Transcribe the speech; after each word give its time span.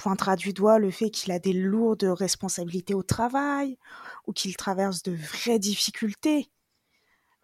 Pointera 0.00 0.34
du 0.34 0.54
doigt 0.54 0.78
le 0.78 0.90
fait 0.90 1.10
qu'il 1.10 1.30
a 1.30 1.38
des 1.38 1.52
lourdes 1.52 2.04
responsabilités 2.04 2.94
au 2.94 3.02
travail 3.02 3.76
ou 4.26 4.32
qu'il 4.32 4.56
traverse 4.56 5.02
de 5.02 5.12
vraies 5.12 5.58
difficultés. 5.58 6.50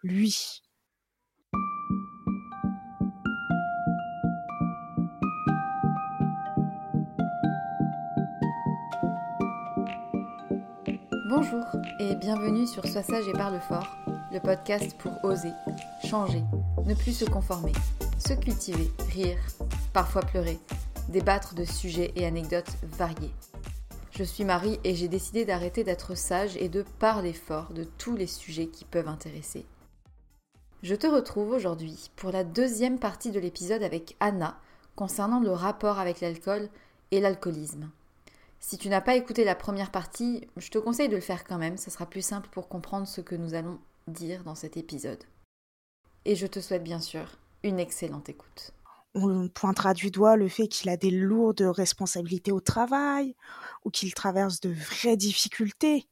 Lui. 0.01 0.63
Bonjour 11.29 11.63
et 11.99 12.15
bienvenue 12.15 12.65
sur 12.65 12.87
Sois 12.87 13.03
sage 13.03 13.27
et 13.27 13.33
parle 13.33 13.59
fort, 13.61 13.95
le 14.31 14.39
podcast 14.39 14.97
pour 14.97 15.11
oser, 15.23 15.53
changer, 16.03 16.43
ne 16.87 16.95
plus 16.95 17.13
se 17.13 17.25
conformer, 17.25 17.73
se 18.17 18.33
cultiver, 18.33 18.91
rire, 19.11 19.37
parfois 19.93 20.21
pleurer 20.21 20.57
débattre 21.09 21.55
de 21.55 21.65
sujets 21.65 22.11
et 22.15 22.25
anecdotes 22.25 22.75
variés. 22.83 23.33
Je 24.11 24.23
suis 24.23 24.45
Marie 24.45 24.79
et 24.83 24.95
j'ai 24.95 25.07
décidé 25.07 25.45
d'arrêter 25.45 25.83
d'être 25.83 26.15
sage 26.15 26.57
et 26.57 26.69
de 26.69 26.83
parler 26.99 27.33
fort 27.33 27.71
de 27.71 27.83
tous 27.83 28.15
les 28.15 28.27
sujets 28.27 28.67
qui 28.67 28.83
peuvent 28.83 29.07
intéresser. 29.07 29.65
Je 30.83 30.95
te 30.95 31.07
retrouve 31.07 31.51
aujourd'hui 31.51 32.11
pour 32.15 32.31
la 32.31 32.43
deuxième 32.43 32.99
partie 32.99 33.31
de 33.31 33.39
l'épisode 33.39 33.83
avec 33.83 34.15
Anna 34.19 34.59
concernant 34.95 35.39
le 35.39 35.51
rapport 35.51 35.99
avec 35.99 36.21
l'alcool 36.21 36.69
et 37.11 37.19
l'alcoolisme. 37.19 37.89
Si 38.59 38.77
tu 38.77 38.89
n'as 38.89 39.01
pas 39.01 39.15
écouté 39.15 39.43
la 39.43 39.55
première 39.55 39.91
partie, 39.91 40.47
je 40.57 40.69
te 40.69 40.77
conseille 40.77 41.09
de 41.09 41.15
le 41.15 41.21
faire 41.21 41.43
quand 41.43 41.57
même, 41.57 41.77
ce 41.77 41.91
sera 41.91 42.05
plus 42.05 42.23
simple 42.23 42.49
pour 42.51 42.67
comprendre 42.67 43.07
ce 43.07 43.21
que 43.21 43.35
nous 43.35 43.53
allons 43.53 43.79
dire 44.07 44.43
dans 44.43 44.55
cet 44.55 44.77
épisode. 44.77 45.23
Et 46.25 46.35
je 46.35 46.47
te 46.47 46.59
souhaite 46.59 46.83
bien 46.83 46.99
sûr 46.99 47.37
une 47.63 47.79
excellente 47.79 48.29
écoute 48.29 48.73
on 49.23 49.49
pointera 49.49 49.93
du 49.93 50.11
doigt 50.11 50.35
le 50.35 50.47
fait 50.47 50.67
qu'il 50.67 50.89
a 50.89 50.97
des 50.97 51.11
lourdes 51.11 51.61
responsabilités 51.61 52.51
au 52.51 52.59
travail 52.59 53.35
ou 53.83 53.89
qu'il 53.89 54.13
traverse 54.13 54.59
de 54.59 54.69
vraies 54.69 55.17
difficultés. 55.17 56.07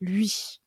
Lui, 0.00 0.60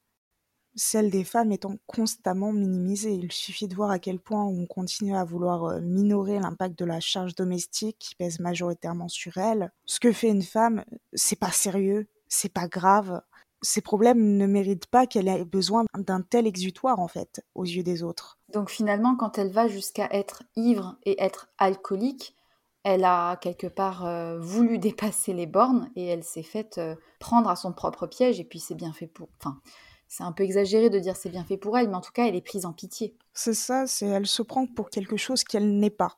celle 0.78 1.10
des 1.10 1.24
femmes 1.24 1.52
étant 1.52 1.78
constamment 1.88 2.54
minimisée. 2.54 3.14
Il 3.14 3.32
suffit 3.32 3.68
de 3.68 3.76
voir 3.76 3.90
à 3.90 4.00
quel 4.00 4.20
point 4.20 4.46
on 4.46 4.66
continue 4.66 5.16
à 5.16 5.24
vouloir 5.24 5.66
euh, 5.66 5.82
minorer 5.82 6.40
l'impact 6.40 6.78
de 6.78 6.86
la 6.86 7.00
charge 7.00 7.36
domestique 7.36 7.98
qui 8.00 8.16
pèse 8.16 8.40
majoritairement 8.40 9.08
sur 9.08 9.38
elle. 9.38 9.72
Ce 9.86 10.00
que 10.00 10.12
fait 10.12 10.30
une 10.30 10.44
femme, 10.44 10.86
c'est 11.14 11.40
pas 11.40 11.52
sérieux, 11.52 12.08
c'est 12.28 12.54
pas 12.54 12.68
grave. 12.68 13.22
Ces 13.62 13.82
problèmes 13.82 14.38
ne 14.38 14.46
méritent 14.46 14.88
pas 14.88 15.08
qu'elle 15.08 15.28
ait 15.28 15.46
besoin 15.46 15.86
d'un 15.98 16.22
tel 16.22 16.46
exutoire 16.46 17.00
en 17.00 17.08
fait 17.08 17.44
aux 17.56 17.66
yeux 17.66 17.84
des 17.84 18.04
autres. 18.04 18.38
Donc 18.54 18.70
finalement, 18.70 19.16
quand 19.16 19.38
elle 19.38 19.52
va 19.52 19.68
jusqu'à 19.68 20.08
être 20.12 20.44
ivre 20.56 20.98
et 21.04 21.22
être 21.22 21.50
alcoolique, 21.58 22.36
elle 22.84 23.04
a 23.04 23.36
quelque 23.38 23.68
part 23.68 24.06
euh, 24.06 24.40
voulu 24.40 24.78
dépasser 24.80 25.34
les 25.34 25.48
bornes 25.48 25.90
et 25.96 26.06
elle 26.06 26.24
s'est 26.24 26.44
faite 26.44 26.78
euh, 26.78 26.96
prendre 27.20 27.50
à 27.50 27.56
son 27.56 27.74
propre 27.74 28.08
piège 28.08 28.40
et 28.40 28.46
puis 28.46 28.60
c'est 28.60 28.76
bien 28.76 28.94
fait 28.94 29.08
pour... 29.08 29.30
Enfin, 29.40 29.60
c'est 30.08 30.24
un 30.24 30.32
peu 30.32 30.44
exagéré 30.44 30.90
de 30.90 31.00
dire 31.00 31.16
c'est 31.16 31.30
bien 31.30 31.44
fait 31.44 31.58
pour 31.58 31.78
elle, 31.78 31.90
mais 31.90 31.96
en 31.96 32.02
tout 32.02 32.14
cas, 32.14 32.28
elle 32.28 32.36
est 32.36 32.42
prise 32.42 32.66
en 32.66 32.74
pitié. 32.74 33.16
C'est 33.34 33.54
ça, 33.54 33.88
c'est 33.88 34.06
elle 34.06 34.28
se 34.28 34.42
prend 34.42 34.66
pour 34.66 34.90
quelque 34.90 35.18
chose 35.18 35.44
qu'elle 35.44 35.80
n'est 35.80 35.90
pas. 35.90 36.16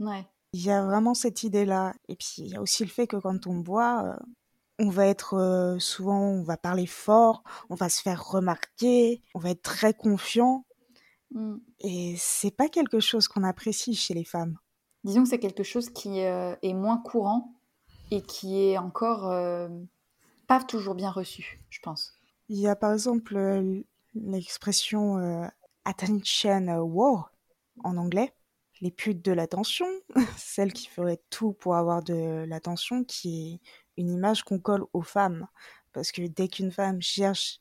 Ouais. 0.00 0.26
Il 0.52 0.64
y 0.64 0.70
a 0.70 0.84
vraiment 0.84 1.14
cette 1.14 1.44
idée-là. 1.44 1.94
Et 2.08 2.16
puis, 2.16 2.34
il 2.38 2.48
y 2.48 2.56
a 2.56 2.60
aussi 2.60 2.84
le 2.84 2.90
fait 2.90 3.06
que 3.06 3.16
quand 3.16 3.46
on 3.46 3.54
boit, 3.58 4.04
euh, 4.04 4.16
on 4.80 4.90
va 4.90 5.06
être 5.06 5.76
souvent, 5.78 6.22
on 6.30 6.42
va 6.42 6.56
parler 6.56 6.86
fort, 6.86 7.44
on 7.68 7.76
va 7.76 7.88
se 7.88 8.02
faire 8.02 8.26
remarquer, 8.26 9.22
on 9.34 9.38
va 9.38 9.50
être 9.50 9.62
très 9.62 9.94
confiant. 9.94 10.64
Mmh. 11.32 11.56
Et 11.80 12.14
c'est 12.18 12.50
pas 12.50 12.68
quelque 12.68 12.98
chose 12.98 13.28
qu'on 13.28 13.44
apprécie 13.44 13.94
chez 13.94 14.14
les 14.14 14.24
femmes. 14.24 14.58
Disons 15.04 15.22
que 15.22 15.28
c'est 15.28 15.38
quelque 15.38 15.62
chose 15.62 15.90
qui 15.90 16.20
euh, 16.20 16.54
est 16.62 16.74
moins 16.74 16.98
courant 16.98 17.54
et 18.10 18.20
qui 18.20 18.60
est 18.60 18.78
encore 18.78 19.30
euh, 19.30 19.68
pas 20.46 20.62
toujours 20.62 20.94
bien 20.94 21.10
reçu, 21.10 21.60
je 21.70 21.78
pense. 21.80 22.12
Il 22.48 22.58
y 22.58 22.68
a 22.68 22.76
par 22.76 22.92
exemple 22.92 23.36
euh, 23.36 23.82
l'expression 24.14 25.48
attention 25.84 26.66
war 26.82 27.32
en 27.84 27.96
anglais, 27.96 28.34
les 28.80 28.90
putes 28.90 29.24
de 29.24 29.32
l'attention, 29.32 29.86
celles 30.36 30.72
qui 30.72 30.88
feraient 30.88 31.22
tout 31.30 31.52
pour 31.52 31.76
avoir 31.76 32.02
de 32.02 32.44
l'attention, 32.46 33.04
qui 33.04 33.54
est 33.54 33.60
une 34.00 34.10
image 34.10 34.42
qu'on 34.42 34.58
colle 34.58 34.84
aux 34.92 35.02
femmes. 35.02 35.46
Parce 35.92 36.12
que 36.12 36.22
dès 36.26 36.48
qu'une 36.48 36.72
femme 36.72 37.00
cherche 37.00 37.60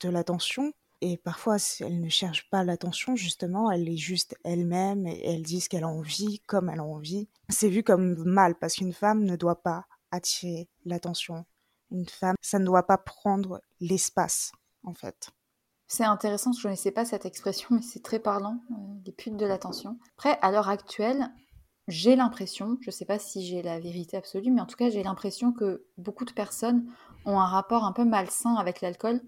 de 0.00 0.08
l'attention, 0.08 0.72
Et 1.04 1.16
parfois, 1.16 1.56
elle 1.80 2.00
ne 2.00 2.08
cherche 2.08 2.48
pas 2.48 2.62
l'attention, 2.62 3.16
justement, 3.16 3.72
elle 3.72 3.88
est 3.88 3.96
juste 3.96 4.36
elle-même 4.44 5.04
et 5.08 5.20
elle 5.26 5.42
dit 5.42 5.60
ce 5.60 5.68
qu'elle 5.68 5.82
a 5.82 5.88
envie, 5.88 6.38
comme 6.46 6.70
elle 6.70 6.78
a 6.78 6.84
envie. 6.84 7.28
C'est 7.48 7.68
vu 7.68 7.82
comme 7.82 8.22
mal 8.22 8.54
parce 8.54 8.76
qu'une 8.76 8.92
femme 8.92 9.24
ne 9.24 9.34
doit 9.34 9.60
pas 9.60 9.86
attirer 10.12 10.68
l'attention. 10.84 11.44
Une 11.90 12.08
femme, 12.08 12.36
ça 12.40 12.60
ne 12.60 12.64
doit 12.64 12.86
pas 12.86 12.98
prendre 12.98 13.60
l'espace, 13.80 14.52
en 14.84 14.94
fait. 14.94 15.30
C'est 15.88 16.04
intéressant, 16.04 16.52
je 16.52 16.58
ne 16.58 16.62
connaissais 16.62 16.92
pas 16.92 17.04
cette 17.04 17.26
expression, 17.26 17.66
mais 17.72 17.82
c'est 17.82 18.02
très 18.02 18.20
parlant, 18.20 18.60
euh, 18.70 18.74
les 19.04 19.12
putes 19.12 19.36
de 19.36 19.44
l'attention. 19.44 19.98
Après, 20.16 20.38
à 20.40 20.52
l'heure 20.52 20.68
actuelle, 20.68 21.32
j'ai 21.88 22.16
l'impression, 22.16 22.78
je 22.80 22.88
ne 22.88 22.92
sais 22.92 23.04
pas 23.04 23.18
si 23.18 23.44
j'ai 23.44 23.62
la 23.62 23.80
vérité 23.80 24.16
absolue, 24.16 24.50
mais 24.50 24.60
en 24.60 24.66
tout 24.66 24.76
cas, 24.76 24.90
j'ai 24.90 25.02
l'impression 25.02 25.52
que 25.52 25.84
beaucoup 25.98 26.24
de 26.24 26.32
personnes 26.32 26.86
ont 27.24 27.38
un 27.38 27.46
rapport 27.46 27.84
un 27.84 27.92
peu 27.92 28.04
malsain 28.04 28.54
avec 28.54 28.80
l'alcool 28.80 29.20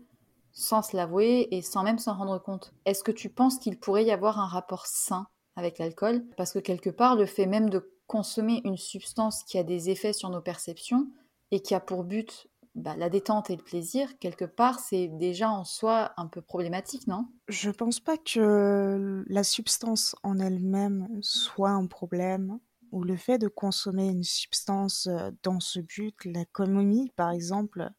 sans 0.52 0.82
se 0.82 0.96
l'avouer 0.96 1.48
et 1.50 1.62
sans 1.62 1.82
même 1.82 1.98
s'en 1.98 2.14
rendre 2.14 2.38
compte. 2.38 2.72
Est-ce 2.84 3.02
que 3.02 3.10
tu 3.10 3.28
penses 3.28 3.58
qu'il 3.58 3.78
pourrait 3.78 4.04
y 4.04 4.12
avoir 4.12 4.38
un 4.38 4.46
rapport 4.46 4.86
sain 4.86 5.26
avec 5.56 5.78
l'alcool? 5.78 6.24
Parce 6.36 6.52
que 6.52 6.60
quelque 6.60 6.90
part, 6.90 7.16
le 7.16 7.26
fait 7.26 7.46
même 7.46 7.68
de 7.68 7.92
consommer 8.06 8.60
une 8.64 8.76
substance 8.76 9.42
qui 9.42 9.58
a 9.58 9.64
des 9.64 9.90
effets 9.90 10.12
sur 10.12 10.30
nos 10.30 10.40
perceptions 10.40 11.08
et 11.50 11.60
qui 11.60 11.74
a 11.74 11.80
pour 11.80 12.04
but 12.04 12.46
bah, 12.74 12.96
la 12.96 13.08
détente 13.08 13.50
et 13.50 13.56
le 13.56 13.62
plaisir, 13.62 14.18
quelque 14.18 14.44
part, 14.44 14.80
c'est 14.80 15.08
déjà 15.08 15.50
en 15.50 15.64
soi 15.64 16.12
un 16.16 16.26
peu 16.26 16.42
problématique, 16.42 17.06
non? 17.06 17.28
Je 17.48 17.70
pense 17.70 18.00
pas 18.00 18.16
que 18.16 19.24
la 19.28 19.44
substance 19.44 20.16
en 20.22 20.38
elle-même 20.38 21.08
soit 21.22 21.70
un 21.70 21.86
problème 21.86 22.58
ou 22.90 23.04
le 23.04 23.16
fait 23.16 23.38
de 23.38 23.48
consommer 23.48 24.08
une 24.08 24.22
substance 24.22 25.08
euh, 25.08 25.30
dans 25.42 25.60
ce 25.60 25.80
but, 25.80 26.16
la 26.24 26.44
comomie 26.44 27.10
par 27.16 27.30
exemple, 27.30 27.90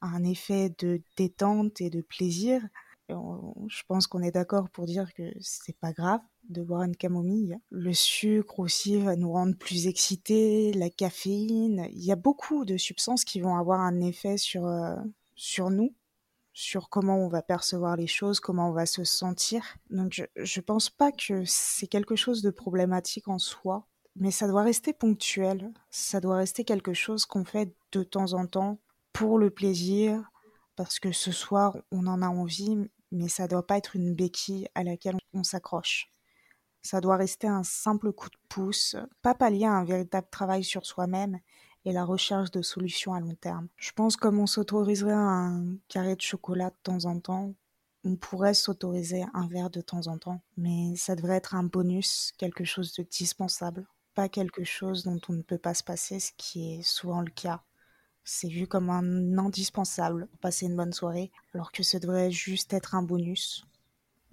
a 0.00 0.06
un 0.06 0.24
effet 0.24 0.74
de 0.78 1.02
détente 1.16 1.80
et 1.80 1.90
de 1.90 2.02
plaisir. 2.02 2.62
je 3.08 3.82
pense 3.88 4.06
qu'on 4.06 4.22
est 4.22 4.30
d'accord 4.30 4.68
pour 4.70 4.86
dire 4.86 5.12
que 5.14 5.22
c'est 5.40 5.76
pas 5.78 5.92
grave 5.92 6.20
de 6.48 6.62
boire 6.62 6.82
une 6.82 6.96
camomille. 6.96 7.58
Le 7.70 7.92
sucre 7.92 8.60
aussi 8.60 8.96
va 8.96 9.16
nous 9.16 9.32
rendre 9.32 9.56
plus 9.56 9.86
excités, 9.86 10.72
la 10.72 10.90
caféine. 10.90 11.88
Il 11.92 12.04
y 12.04 12.12
a 12.12 12.16
beaucoup 12.16 12.64
de 12.64 12.76
substances 12.76 13.24
qui 13.24 13.40
vont 13.40 13.56
avoir 13.56 13.80
un 13.80 14.00
effet 14.00 14.36
sur, 14.36 14.66
euh, 14.66 14.96
sur 15.34 15.70
nous, 15.70 15.94
sur 16.52 16.88
comment 16.88 17.18
on 17.18 17.28
va 17.28 17.42
percevoir 17.42 17.96
les 17.96 18.06
choses, 18.06 18.40
comment 18.40 18.68
on 18.68 18.72
va 18.72 18.86
se 18.86 19.04
sentir. 19.04 19.76
Donc 19.90 20.12
je, 20.12 20.24
je 20.36 20.60
pense 20.60 20.90
pas 20.90 21.12
que 21.12 21.42
c'est 21.46 21.88
quelque 21.88 22.16
chose 22.16 22.42
de 22.42 22.50
problématique 22.50 23.28
en 23.28 23.38
soi, 23.38 23.86
mais 24.16 24.30
ça 24.30 24.46
doit 24.46 24.62
rester 24.62 24.92
ponctuel. 24.92 25.72
Ça 25.90 26.20
doit 26.20 26.36
rester 26.36 26.64
quelque 26.64 26.94
chose 26.94 27.26
qu'on 27.26 27.44
fait 27.44 27.74
de 27.92 28.02
temps 28.02 28.32
en 28.34 28.46
temps 28.46 28.80
pour 29.12 29.38
le 29.38 29.50
plaisir, 29.50 30.30
parce 30.76 30.98
que 30.98 31.12
ce 31.12 31.32
soir 31.32 31.76
on 31.90 32.06
en 32.06 32.22
a 32.22 32.28
envie, 32.28 32.76
mais 33.12 33.28
ça 33.28 33.48
doit 33.48 33.66
pas 33.66 33.78
être 33.78 33.96
une 33.96 34.14
béquille 34.14 34.68
à 34.74 34.82
laquelle 34.82 35.16
on 35.32 35.44
s'accroche. 35.44 36.13
Ça 36.84 37.00
doit 37.00 37.16
rester 37.16 37.48
un 37.48 37.62
simple 37.62 38.12
coup 38.12 38.28
de 38.28 38.36
pouce, 38.50 38.94
pas 39.22 39.34
pallier 39.34 39.64
à 39.64 39.72
un 39.72 39.84
véritable 39.84 40.28
travail 40.30 40.62
sur 40.62 40.84
soi-même 40.84 41.40
et 41.86 41.92
la 41.92 42.04
recherche 42.04 42.50
de 42.50 42.60
solutions 42.60 43.14
à 43.14 43.20
long 43.20 43.34
terme. 43.34 43.68
Je 43.76 43.90
pense 43.92 44.16
comme 44.16 44.38
on 44.38 44.46
s'autoriserait 44.46 45.14
un 45.14 45.76
carré 45.88 46.14
de 46.14 46.20
chocolat 46.20 46.68
de 46.68 46.76
temps 46.82 47.06
en 47.06 47.18
temps, 47.20 47.54
on 48.04 48.16
pourrait 48.16 48.52
s'autoriser 48.52 49.24
un 49.32 49.48
verre 49.48 49.70
de 49.70 49.80
temps 49.80 50.08
en 50.08 50.18
temps, 50.18 50.42
mais 50.58 50.94
ça 50.94 51.16
devrait 51.16 51.36
être 51.36 51.54
un 51.54 51.64
bonus, 51.64 52.34
quelque 52.36 52.64
chose 52.64 52.92
de 52.92 53.02
dispensable, 53.02 53.86
pas 54.14 54.28
quelque 54.28 54.64
chose 54.64 55.04
dont 55.04 55.20
on 55.30 55.32
ne 55.32 55.42
peut 55.42 55.56
pas 55.56 55.72
se 55.72 55.82
passer, 55.82 56.20
ce 56.20 56.32
qui 56.36 56.74
est 56.74 56.82
souvent 56.82 57.22
le 57.22 57.30
cas. 57.30 57.62
C'est 58.24 58.48
vu 58.48 58.66
comme 58.66 58.90
un 58.90 59.38
indispensable 59.38 60.26
pour 60.26 60.38
passer 60.38 60.66
une 60.66 60.76
bonne 60.76 60.92
soirée, 60.92 61.32
alors 61.54 61.72
que 61.72 61.82
ce 61.82 61.96
devrait 61.96 62.30
juste 62.30 62.74
être 62.74 62.94
un 62.94 63.02
bonus 63.02 63.66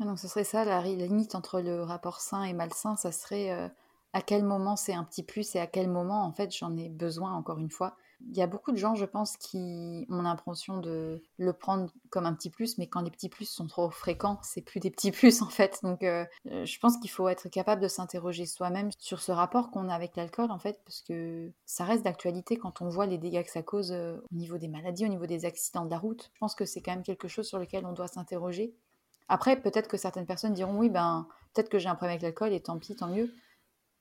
ah 0.02 0.06
donc 0.06 0.18
ce 0.18 0.28
serait 0.28 0.44
ça, 0.44 0.66
la, 0.66 0.82
limite 0.82 1.36
entre 1.36 1.62
le 1.62 1.84
rapport 1.84 2.22
sain 2.22 2.44
et 2.44 2.54
malsain, 2.54 2.96
ça 2.96 3.12
serait 3.12 3.52
euh, 3.52 3.68
à 4.14 4.22
quel 4.22 4.44
moment 4.44 4.76
c'est 4.76 4.94
un 4.94 5.04
petit 5.04 5.22
plus 5.22 5.56
et 5.56 5.60
à 5.60 5.68
quel 5.68 5.88
moment, 5.88 6.26
en 6.26 6.32
fait, 6.32 6.52
j'en 6.56 6.76
ai 6.76 6.90
besoin, 6.90 7.34
encore 7.34 7.60
une 7.60 7.70
fois. 7.70 7.96
Il 8.30 8.38
y 8.38 8.42
a 8.42 8.48
beaucoup 8.48 8.72
de 8.72 8.78
gens, 8.78 8.96
je 8.96 9.06
pense, 9.06 9.38
qui 9.38 10.08
ont 10.10 10.24
l'impression 10.24 10.78
de 10.78 11.22
le 11.38 11.54
prendre 11.54 11.92
comme 12.10 12.26
un 12.26 12.34
petit 12.34 12.50
plus, 12.50 12.80
mais 12.80 12.88
quand 12.88 13.02
les 13.02 13.12
petits 13.12 13.30
plus 13.30 13.48
sont 13.50 13.68
trop 13.68 13.92
fréquents, 13.92 14.40
c'est 14.42 14.62
plus 14.62 14.80
des 14.80 14.90
petits 14.90 15.12
plus, 15.12 15.44
en 15.44 15.50
fait. 15.50 15.80
Donc 15.84 16.04
euh, 16.04 16.26
euh, 16.48 16.66
je 16.66 16.80
pense 16.80 16.98
qu'il 16.98 17.10
faut 17.12 17.28
être 17.28 17.50
capable 17.50 17.82
de 17.82 17.88
s'interroger 17.88 18.48
soi-même 18.48 18.90
sur 18.98 19.22
ce 19.22 19.32
rapport 19.32 19.70
qu'on 19.70 19.88
a 19.88 19.94
avec 19.94 20.16
l'alcool, 20.16 20.50
en 20.50 20.60
fait, 20.60 20.82
parce 20.84 21.02
que 21.02 21.52
ça 21.66 21.86
reste 21.86 22.04
d'actualité 22.04 22.58
quand 22.58 22.82
on 22.82 22.90
voit 22.90 23.06
les 23.06 23.20
dégâts 23.20 23.44
que 23.44 23.52
ça 23.52 23.62
cause 23.62 23.92
au 23.92 24.36
niveau 24.36 24.58
des 24.58 24.68
maladies, 24.68 25.06
au 25.06 25.10
niveau 25.10 25.28
des 25.28 25.46
accidents 25.46 25.86
de 25.86 25.92
la 25.92 26.00
route. 26.00 26.32
Je 26.34 26.40
pense 26.40 26.56
que 26.56 26.66
c'est 26.66 26.82
quand 26.82 26.92
même 26.92 27.04
quelque 27.04 27.28
chose 27.28 27.48
sur 27.48 27.60
lequel 27.60 27.86
on 27.86 27.94
doit 27.94 28.08
s'interroger 28.08 28.76
après, 29.28 29.60
peut-être 29.60 29.88
que 29.88 29.98
certaines 29.98 30.26
personnes 30.26 30.54
diront 30.54 30.78
oui, 30.78 30.90
ben 30.90 31.28
peut-être 31.54 31.70
que 31.70 31.80
j'ai 31.80 31.90
un 31.90 31.96
problème 31.96 32.14
avec 32.14 32.22
l'alcool 32.22 32.54
et 32.54 32.62
tant 32.62 32.78
pis, 32.78 32.96
tant 32.96 33.08
mieux. 33.08 33.34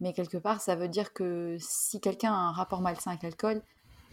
Mais 0.00 0.12
quelque 0.12 0.38
part, 0.38 0.60
ça 0.60 0.76
veut 0.76 0.88
dire 0.88 1.12
que 1.12 1.56
si 1.60 2.00
quelqu'un 2.00 2.32
a 2.32 2.36
un 2.36 2.52
rapport 2.52 2.80
malsain 2.80 3.10
avec 3.10 3.22
l'alcool, 3.22 3.62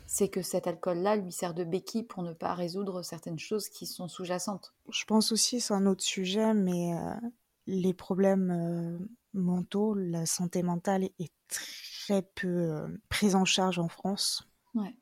c'est 0.06 0.30
que 0.30 0.42
cet 0.42 0.68
alcool-là 0.68 1.18
lui 1.18 1.31
sert 1.31 1.54
de 1.54 1.63
béquille 1.63 2.04
pour 2.04 2.24
ne 2.24 2.33
pas 2.33 2.54
résoudre 2.54 3.04
certaines 3.04 3.39
choses 3.39 3.69
qui 3.69 3.86
sont 3.86 4.07
sous-jacentes. 4.07 4.74
Je 4.89 5.06
pense 5.06 5.31
aussi, 5.31 5.59
c'est 5.59 5.74
un 5.74 5.86
autre 5.86 6.04
sujet, 6.04 6.54
mais 6.54 6.94
euh, 6.94 7.13
les 7.68 7.94
problèmes 7.94 8.51
euh, 8.51 8.98
mentaux, 9.33 9.94
la 9.94 10.25
santé 10.25 10.63
mentale 10.63 11.04
est 11.19 11.33
très 11.50 12.21
peu 12.36 12.48
euh, 12.48 12.88
prise 13.09 13.36
en 13.36 13.45
charge 13.45 13.80
en 13.80 13.89
France. 13.89 14.48
Ouais. 14.75 14.95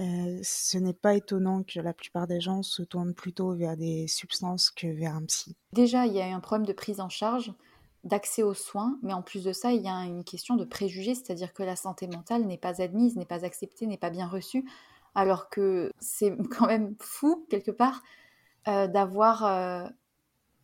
Euh, 0.00 0.40
ce 0.42 0.78
n'est 0.78 0.92
pas 0.92 1.14
étonnant 1.14 1.62
que 1.62 1.80
la 1.80 1.92
plupart 1.92 2.26
des 2.26 2.40
gens 2.40 2.62
se 2.62 2.82
tournent 2.82 3.14
plutôt 3.14 3.54
vers 3.54 3.76
des 3.76 4.08
substances 4.08 4.70
que 4.70 4.86
vers 4.86 5.14
un 5.14 5.24
psy. 5.24 5.56
Déjà, 5.72 6.06
il 6.06 6.14
y 6.14 6.20
a 6.20 6.34
un 6.34 6.40
problème 6.40 6.66
de 6.66 6.72
prise 6.72 7.00
en 7.00 7.08
charge, 7.08 7.52
d'accès 8.04 8.42
aux 8.42 8.54
soins, 8.54 8.98
mais 9.02 9.12
en 9.12 9.22
plus 9.22 9.44
de 9.44 9.52
ça, 9.52 9.72
il 9.72 9.82
y 9.82 9.88
a 9.88 10.04
une 10.04 10.24
question 10.24 10.56
de 10.56 10.64
préjugés, 10.64 11.14
c'est-à-dire 11.14 11.52
que 11.52 11.62
la 11.62 11.76
santé 11.76 12.06
mentale 12.06 12.44
n'est 12.46 12.58
pas 12.58 12.80
admise, 12.82 13.16
n'est 13.16 13.26
pas 13.26 13.44
acceptée, 13.44 13.86
n'est 13.86 13.98
pas 13.98 14.10
bien 14.10 14.26
reçue, 14.26 14.64
alors 15.14 15.50
que 15.50 15.90
c'est 16.00 16.36
quand 16.50 16.66
même 16.66 16.96
fou, 16.98 17.46
quelque 17.48 17.70
part, 17.70 18.02
euh, 18.68 18.86
d'avoir 18.86 19.44
euh, 19.44 19.88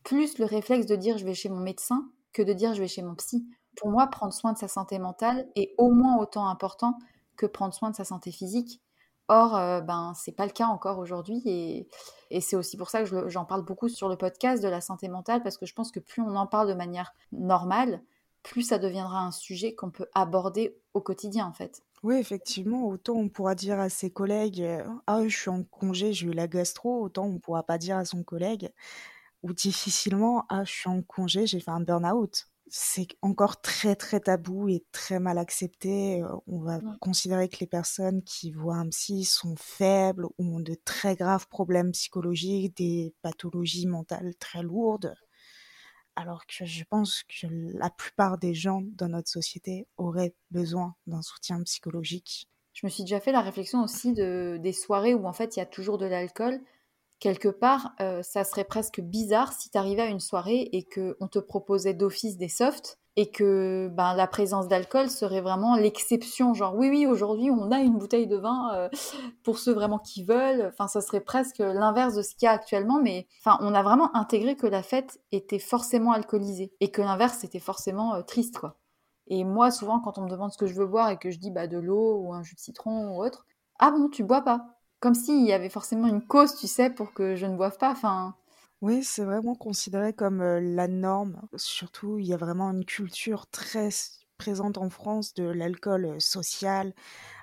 plus 0.03 0.37
le 0.37 0.45
réflexe 0.45 0.85
de 0.85 0.95
dire 0.95 1.17
je 1.17 1.25
vais 1.25 1.33
chez 1.33 1.49
mon 1.49 1.59
médecin 1.59 2.09
que 2.33 2.41
de 2.41 2.53
dire 2.53 2.73
je 2.73 2.81
vais 2.81 2.87
chez 2.87 3.01
mon 3.01 3.15
psy. 3.15 3.45
Pour 3.75 3.89
moi, 3.89 4.07
prendre 4.07 4.33
soin 4.33 4.53
de 4.53 4.57
sa 4.57 4.67
santé 4.67 4.99
mentale 4.99 5.47
est 5.55 5.73
au 5.77 5.91
moins 5.91 6.17
autant 6.17 6.47
important 6.47 6.97
que 7.37 7.45
prendre 7.45 7.73
soin 7.73 7.89
de 7.91 7.95
sa 7.95 8.03
santé 8.03 8.31
physique. 8.31 8.81
Or, 9.31 9.55
euh, 9.55 9.79
ben, 9.79 10.13
c'est 10.15 10.31
pas 10.31 10.47
le 10.47 10.51
cas 10.51 10.65
encore 10.65 10.97
aujourd'hui 10.97 11.43
et, 11.45 11.87
c'est 12.41 12.55
aussi 12.55 12.77
pour 12.77 12.89
ça 12.89 13.03
que 13.03 13.29
j'en 13.29 13.45
parle 13.45 13.63
beaucoup 13.63 13.87
sur 13.87 14.09
le 14.09 14.15
podcast 14.15 14.61
de 14.61 14.67
la 14.67 14.81
santé 14.81 15.07
mentale 15.07 15.43
parce 15.43 15.57
que 15.57 15.67
je 15.67 15.73
pense 15.73 15.91
que 15.91 15.99
plus 15.99 16.21
on 16.23 16.35
en 16.35 16.47
parle 16.47 16.67
de 16.67 16.73
manière 16.73 17.13
normale, 17.31 18.01
plus 18.41 18.63
ça 18.63 18.79
deviendra 18.79 19.19
un 19.19 19.31
sujet 19.31 19.75
qu'on 19.75 19.91
peut 19.91 20.07
aborder 20.15 20.75
au 20.95 21.01
quotidien 21.01 21.45
en 21.45 21.53
fait. 21.53 21.83
Oui, 22.01 22.15
effectivement, 22.15 22.87
autant 22.87 23.13
on 23.13 23.29
pourra 23.29 23.53
dire 23.53 23.79
à 23.79 23.89
ses 23.89 24.09
collègues 24.09 24.61
euh, 24.61 24.83
Ah, 25.05 25.21
je 25.27 25.37
suis 25.37 25.49
en 25.49 25.63
congé, 25.63 26.11
j'ai 26.11 26.27
eu 26.27 26.33
la 26.33 26.47
gastro, 26.47 27.03
autant 27.03 27.25
on 27.25 27.37
pourra 27.37 27.61
pas 27.61 27.77
dire 27.77 27.97
à 27.97 28.05
son 28.05 28.23
collègue 28.23 28.71
ou 29.43 29.53
difficilement 29.53 30.45
Ah, 30.49 30.63
je 30.63 30.71
suis 30.71 30.89
en 30.89 31.03
congé, 31.03 31.45
j'ai 31.45 31.59
fait 31.59 31.71
un 31.71 31.81
burn-out 31.81 32.48
c'est 32.69 33.07
encore 33.21 33.61
très 33.61 33.95
très 33.95 34.19
tabou 34.19 34.69
et 34.69 34.85
très 34.91 35.19
mal 35.19 35.37
accepté. 35.37 36.21
Euh, 36.21 36.27
on 36.47 36.59
va 36.59 36.79
considérer 36.99 37.49
que 37.49 37.57
les 37.59 37.67
personnes 37.67 38.23
qui 38.23 38.51
voient 38.51 38.77
un 38.77 38.89
psy 38.89 39.25
sont 39.25 39.55
faibles 39.55 40.25
ou 40.37 40.55
ont 40.55 40.59
de 40.59 40.75
très 40.85 41.15
graves 41.15 41.47
problèmes 41.47 41.91
psychologiques, 41.91 42.77
des 42.77 43.13
pathologies 43.21 43.87
mentales 43.87 44.35
très 44.39 44.63
lourdes. 44.63 45.15
Alors 46.15 46.45
que 46.45 46.65
je 46.65 46.83
pense 46.83 47.23
que 47.23 47.47
la 47.47 47.89
plupart 47.89 48.37
des 48.37 48.53
gens 48.53 48.81
dans 48.83 49.07
notre 49.07 49.29
société 49.29 49.87
auraient 49.97 50.35
besoin 50.51 50.95
d'un 51.07 51.21
soutien 51.21 51.61
psychologique. 51.63 52.49
Je 52.73 52.85
me 52.85 52.89
suis 52.89 53.03
déjà 53.03 53.19
fait 53.19 53.31
la 53.31 53.41
réflexion 53.41 53.83
aussi 53.83 54.13
de, 54.13 54.57
des 54.61 54.73
soirées 54.73 55.13
où 55.13 55.27
en 55.27 55.33
fait 55.33 55.55
il 55.55 55.59
y 55.59 55.61
a 55.61 55.65
toujours 55.65 55.97
de 55.97 56.05
l'alcool 56.05 56.61
quelque 57.19 57.49
part, 57.49 57.93
euh, 58.01 58.23
ça 58.23 58.43
serait 58.43 58.63
presque 58.63 59.01
bizarre 59.01 59.53
si 59.53 59.69
tu 59.69 59.77
arrivais 59.77 60.03
à 60.03 60.07
une 60.07 60.19
soirée 60.19 60.69
et 60.71 60.83
qu'on 60.83 61.27
te 61.27 61.39
proposait 61.39 61.93
d'office 61.93 62.37
des 62.37 62.49
softs 62.49 62.97
et 63.15 63.31
que 63.31 63.89
ben, 63.91 64.13
la 64.13 64.27
présence 64.27 64.69
d'alcool 64.69 65.09
serait 65.09 65.41
vraiment 65.41 65.75
l'exception. 65.75 66.53
Genre, 66.53 66.73
oui, 66.75 66.89
oui, 66.89 67.05
aujourd'hui, 67.05 67.51
on 67.51 67.69
a 67.69 67.79
une 67.79 67.97
bouteille 67.97 68.27
de 68.27 68.37
vin 68.37 68.73
euh, 68.73 68.89
pour 69.43 69.59
ceux 69.59 69.73
vraiment 69.73 69.99
qui 69.99 70.23
veulent. 70.23 70.67
Enfin, 70.67 70.87
ça 70.87 71.01
serait 71.01 71.19
presque 71.19 71.59
l'inverse 71.59 72.15
de 72.15 72.21
ce 72.21 72.33
qu'il 72.35 72.45
y 72.45 72.47
a 72.47 72.51
actuellement, 72.51 73.01
mais 73.01 73.27
enfin, 73.43 73.57
on 73.61 73.73
a 73.73 73.83
vraiment 73.83 74.15
intégré 74.15 74.55
que 74.55 74.67
la 74.67 74.83
fête 74.83 75.19
était 75.33 75.59
forcément 75.59 76.13
alcoolisée 76.13 76.71
et 76.79 76.91
que 76.91 77.01
l'inverse, 77.01 77.43
était 77.43 77.59
forcément 77.59 78.15
euh, 78.15 78.21
triste, 78.21 78.57
quoi. 78.57 78.77
Et 79.27 79.43
moi, 79.43 79.69
souvent, 79.69 79.99
quand 79.99 80.17
on 80.17 80.23
me 80.23 80.29
demande 80.29 80.51
ce 80.51 80.57
que 80.57 80.65
je 80.65 80.73
veux 80.73 80.87
boire 80.87 81.09
et 81.11 81.17
que 81.17 81.29
je 81.29 81.39
dis 81.39 81.51
bah, 81.51 81.67
de 81.67 81.77
l'eau 81.77 82.21
ou 82.21 82.33
un 82.33 82.41
jus 82.41 82.55
de 82.55 82.59
citron 82.59 83.09
ou 83.09 83.23
autre, 83.23 83.45
ah 83.79 83.91
bon, 83.91 84.09
tu 84.09 84.23
bois 84.23 84.41
pas? 84.41 84.78
Comme 84.99 85.15
s'il 85.15 85.45
y 85.45 85.53
avait 85.53 85.69
forcément 85.69 86.07
une 86.07 86.25
cause, 86.25 86.55
tu 86.55 86.67
sais, 86.67 86.89
pour 86.89 87.13
que 87.13 87.35
je 87.35 87.45
ne 87.45 87.55
boive 87.55 87.77
pas. 87.77 87.91
Enfin. 87.91 88.35
Oui, 88.81 89.03
c'est 89.03 89.25
vraiment 89.25 89.55
considéré 89.55 90.13
comme 90.13 90.41
euh, 90.41 90.59
la 90.61 90.87
norme. 90.87 91.41
Surtout, 91.55 92.17
il 92.17 92.27
y 92.27 92.33
a 92.33 92.37
vraiment 92.37 92.71
une 92.71 92.85
culture 92.85 93.47
très 93.47 93.89
présente 94.37 94.77
en 94.77 94.89
France 94.89 95.33
de 95.33 95.43
l'alcool 95.43 96.05
euh, 96.05 96.19
social. 96.19 96.93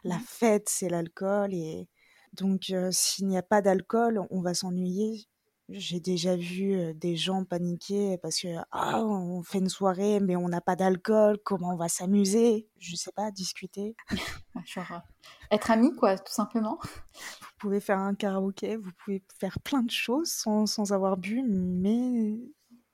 La 0.05 0.19
fête, 0.19 0.69
c'est 0.69 0.89
l'alcool. 0.89 1.53
Et 1.53 1.89
donc, 2.33 2.71
euh, 2.71 2.89
s'il 2.91 3.27
n'y 3.29 3.37
a 3.37 3.43
pas 3.43 3.61
d'alcool, 3.63 4.23
on 4.31 4.41
va 4.41 4.55
s'ennuyer. 4.55 5.27
J'ai 5.69 6.01
déjà 6.01 6.37
vu 6.37 6.95
des 6.95 7.17
gens 7.17 7.45
paniquer 7.45 8.19
parce 8.19 8.41
que 8.41 8.49
ah, 8.71 9.03
on 9.03 9.43
fait 9.43 9.59
une 9.59 9.69
soirée 9.69 10.21
mais 10.21 10.37
on 10.37 10.49
n'a 10.49 10.61
pas 10.61 10.77
d'alcool, 10.77 11.39
comment 11.45 11.75
on 11.75 11.77
va 11.77 11.89
s'amuser? 11.89 12.69
Je 12.79 12.95
sais 12.95 13.11
pas, 13.11 13.33
discuter. 13.33 13.97
Genre 14.65 15.03
être 15.51 15.71
amis 15.71 15.95
quoi, 15.95 16.19
tout 16.19 16.33
simplement. 16.33 16.79
Vous 16.83 17.59
pouvez 17.59 17.81
faire 17.81 17.99
un 17.99 18.15
karaoké, 18.15 18.77
vous 18.77 18.93
pouvez 19.05 19.23
faire 19.39 19.59
plein 19.61 19.83
de 19.83 19.91
choses 19.91 20.31
sans, 20.31 20.67
sans 20.67 20.93
avoir 20.93 21.17
bu, 21.17 21.43
mais 21.43 22.39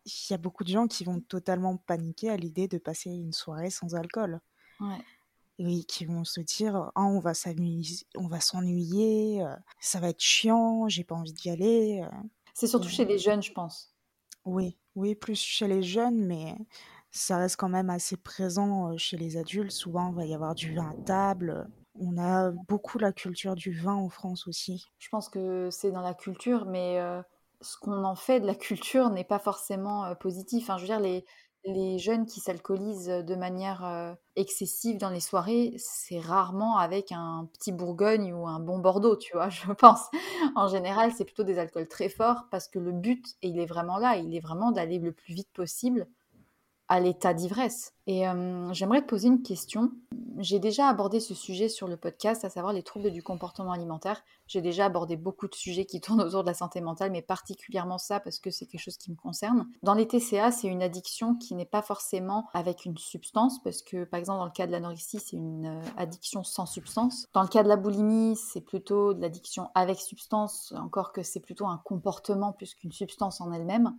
il 0.05 0.31
y 0.31 0.33
a 0.33 0.39
beaucoup 0.39 0.65
de 0.65 0.69
gens 0.69 0.87
qui 0.87 1.05
vont 1.05 1.21
totalement 1.21 1.77
paniquer 1.77 2.31
à 2.31 2.37
l'idée 2.37 2.69
de 2.69 2.79
passer 2.79 3.11
une 3.11 3.33
soirée 3.33 3.71
sans 3.71 3.95
alcool. 3.95 4.41
Ouais. 4.81 4.99
Oui, 5.59 5.85
qui 5.85 6.07
vont 6.07 6.25
se 6.25 6.41
dire 6.41 6.91
ah, 6.95 7.03
on 7.03 7.21
va 7.21 7.35
s'amuser, 7.35 8.07
on 8.17 8.27
va 8.27 8.41
s'ennuyer, 8.41 9.45
ça 9.81 10.01
va 10.01 10.09
être 10.09 10.21
chiant, 10.21 10.89
j'ai 10.89 11.05
pas 11.05 11.15
envie 11.15 11.33
d'y 11.33 11.51
aller. 11.51 12.05
C'est 12.55 12.67
surtout 12.67 12.89
chez 12.89 13.05
les 13.05 13.19
jeunes, 13.19 13.43
je 13.43 13.53
pense. 13.53 13.95
Oui, 14.45 14.77
oui, 14.95 15.15
plus 15.15 15.41
chez 15.41 15.69
les 15.69 15.83
jeunes, 15.83 16.27
mais 16.27 16.57
ça 17.11 17.37
reste 17.37 17.57
quand 17.57 17.69
même 17.69 17.91
assez 17.91 18.17
présent 18.17 18.97
chez 18.97 19.17
les 19.17 19.37
adultes. 19.37 19.71
Souvent, 19.71 20.09
il 20.11 20.15
va 20.17 20.25
y 20.25 20.35
avoir 20.35 20.55
du 20.55 20.75
vin 20.75 20.91
à 20.91 21.03
table. 21.05 21.69
On 21.95 22.19
a 22.19 22.51
beaucoup 22.51 22.99
la 22.99 23.13
culture 23.13 23.55
du 23.55 23.73
vin 23.73 23.95
en 23.95 24.09
France 24.09 24.47
aussi. 24.47 24.87
Je 24.99 25.09
pense 25.09 25.29
que 25.29 25.69
c'est 25.71 25.91
dans 25.91 26.01
la 26.01 26.15
culture, 26.15 26.65
mais 26.67 26.99
ce 27.61 27.77
qu'on 27.79 28.05
en 28.05 28.15
fait 28.17 28.41
de 28.41 28.47
la 28.47 28.55
culture 28.55 29.11
n'est 29.11 29.25
pas 29.25 29.39
forcément 29.39 30.15
positif. 30.17 30.65
Enfin, 30.65 30.77
je 30.79 30.83
veux 30.83 30.89
dire, 30.89 31.01
les, 31.01 31.25
les 31.65 31.99
jeunes 31.99 32.27
qui 32.27 32.41
s'alcoolisent 32.41 33.07
de 33.09 33.35
manière 33.35 34.17
excessive 34.37 34.99
dans 34.99 35.11
les 35.11 35.21
soirées, 35.21 35.75
c'est 35.79 36.21
rarement 36.21 36.79
avec 36.79 37.13
un 37.13 37.49
petit 37.53 37.73
Bourgogne 37.73 38.33
ou 38.33 38.47
un 38.49 38.59
bon 38.61 38.79
Bordeaux, 38.79 39.17
tu 39.17 39.33
vois, 39.35 39.49
je 39.51 39.71
pense. 39.73 40.09
En 40.57 40.69
général, 40.69 41.13
c'est 41.17 41.25
plutôt 41.25 41.45
des 41.45 41.59
alcools 41.59 41.89
très 41.89 42.09
forts 42.09 42.47
parce 42.51 42.69
que 42.69 42.79
le 42.79 42.93
but, 42.93 43.25
et 43.43 43.49
il 43.49 43.59
est 43.59 43.67
vraiment 43.67 43.99
là, 43.99 44.17
il 44.17 44.35
est 44.35 44.41
vraiment 44.41 44.73
d'aller 44.73 44.99
le 44.99 45.13
plus 45.13 45.35
vite 45.35 45.53
possible 45.53 46.07
à 46.93 47.01
l'état 47.01 47.33
d'ivresse. 47.33 47.95
Et 48.07 48.25
j'aimerais 48.73 49.01
te 49.01 49.07
poser 49.07 49.29
une 49.29 49.43
question. 49.43 49.93
J'ai 50.37 50.59
déjà 50.59 50.89
abordé 50.89 51.21
ce 51.21 51.33
sujet 51.35 51.71
sur 51.71 51.89
le 51.89 51.97
podcast, 51.97 52.45
à 52.45 52.51
savoir 52.51 52.75
les 52.75 52.83
troubles 52.83 53.11
du 53.11 53.23
comportement 53.23 53.73
alimentaire. 53.73 54.23
J'ai 54.47 54.61
déjà 54.61 54.85
abordé 54.85 55.17
beaucoup 55.17 55.49
de 55.49 55.55
sujets 55.55 55.87
qui 55.87 56.01
tournent 56.03 56.21
autour 56.21 56.43
de 56.43 56.49
la 56.49 56.55
santé 56.55 56.83
mentale, 56.83 57.11
mais 57.11 57.23
particulièrement 57.23 57.97
ça 57.97 58.21
parce 58.21 58.39
que 58.39 58.51
c'est 58.51 58.67
quelque 58.67 58.83
chose 58.83 58.99
qui 58.99 59.11
me 59.11 59.17
concerne. 59.17 59.71
Dans 59.83 59.95
les 59.95 60.07
TCA, 60.07 60.53
c'est 60.53 60.69
une 60.69 60.83
addiction 60.83 61.35
qui 61.35 61.55
n'est 61.55 61.65
pas 61.65 61.81
forcément 61.81 62.51
avec 62.53 62.85
une 62.85 62.99
substance, 62.99 63.63
parce 63.63 63.81
que 63.81 64.05
par 64.05 64.21
exemple 64.21 64.41
dans 64.41 64.45
le 64.45 64.51
cas 64.51 64.67
de 64.67 64.73
l'anorexie, 64.73 65.19
c'est 65.19 65.37
une 65.37 65.81
addiction 65.97 66.45
sans 66.45 66.67
substance. 66.67 67.27
Dans 67.33 67.43
le 67.43 67.49
cas 67.49 67.63
de 67.63 67.69
la 67.69 67.77
boulimie, 67.77 68.37
c'est 68.37 68.61
plutôt 68.61 69.15
de 69.15 69.23
l'addiction 69.23 69.71
avec 69.75 69.99
substance, 69.99 70.75
encore 70.77 71.13
que 71.13 71.23
c'est 71.23 71.41
plutôt 71.41 71.69
un 71.69 71.81
comportement 71.87 72.53
plus 72.53 72.75
qu'une 72.75 72.93
substance 72.93 73.41
en 73.41 73.51
elle-même. 73.51 73.97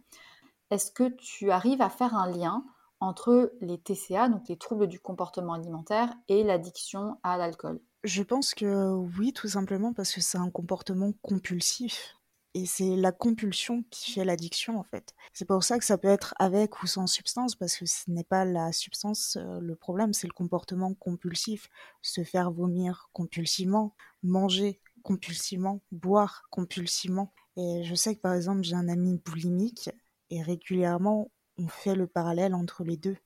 Est-ce 0.70 0.92
que 0.92 1.10
tu 1.10 1.52
arrives 1.52 1.82
à 1.82 1.90
faire 1.90 2.16
un 2.16 2.30
lien 2.30 2.64
entre 3.04 3.52
les 3.60 3.78
TCA, 3.78 4.30
donc 4.30 4.48
les 4.48 4.58
troubles 4.58 4.88
du 4.88 5.00
comportement 5.00 5.54
alimentaire, 5.54 6.14
et 6.30 6.44
l'addiction 6.44 7.18
à 7.22 7.38
l'alcool 7.38 7.82
Je 8.06 8.24
pense 8.24 8.54
que 8.54 8.94
oui, 9.18 9.34
tout 9.34 9.50
simplement 9.50 9.94
parce 9.94 10.14
que 10.14 10.22
c'est 10.22 10.38
un 10.38 10.50
comportement 10.50 11.12
compulsif. 11.22 12.16
Et 12.56 12.68
c'est 12.68 12.96
la 12.96 13.12
compulsion 13.12 13.84
qui 13.90 14.12
fait 14.12 14.24
l'addiction 14.24 14.80
en 14.80 14.84
fait. 14.84 15.16
C'est 15.34 15.46
pour 15.46 15.64
ça 15.64 15.80
que 15.80 15.86
ça 15.86 15.98
peut 15.98 16.08
être 16.08 16.36
avec 16.38 16.84
ou 16.84 16.88
sans 16.88 17.08
substance, 17.08 17.56
parce 17.56 17.76
que 17.76 17.88
ce 17.88 18.10
n'est 18.12 18.24
pas 18.24 18.46
la 18.46 18.72
substance 18.72 19.38
euh, 19.38 19.60
le 19.60 19.76
problème, 19.76 20.14
c'est 20.14 20.28
le 20.28 20.34
comportement 20.34 20.94
compulsif. 20.94 21.68
Se 22.04 22.24
faire 22.24 22.52
vomir 22.52 23.10
compulsivement, 23.12 23.96
manger 24.22 24.80
compulsivement, 25.02 25.82
boire 25.92 26.44
compulsivement. 26.52 27.34
Et 27.58 27.84
je 27.84 27.96
sais 27.96 28.16
que 28.16 28.22
par 28.22 28.36
exemple 28.36 28.62
j'ai 28.64 28.76
un 28.76 28.88
ami 28.88 29.20
boulimique 29.26 29.90
et 30.30 30.42
régulièrement 30.44 31.32
on 31.58 31.68
fait 31.68 31.96
le 31.96 32.08
parallèle 32.08 32.56
entre 32.56 32.84
les 32.84 32.98
deux. 32.98 33.18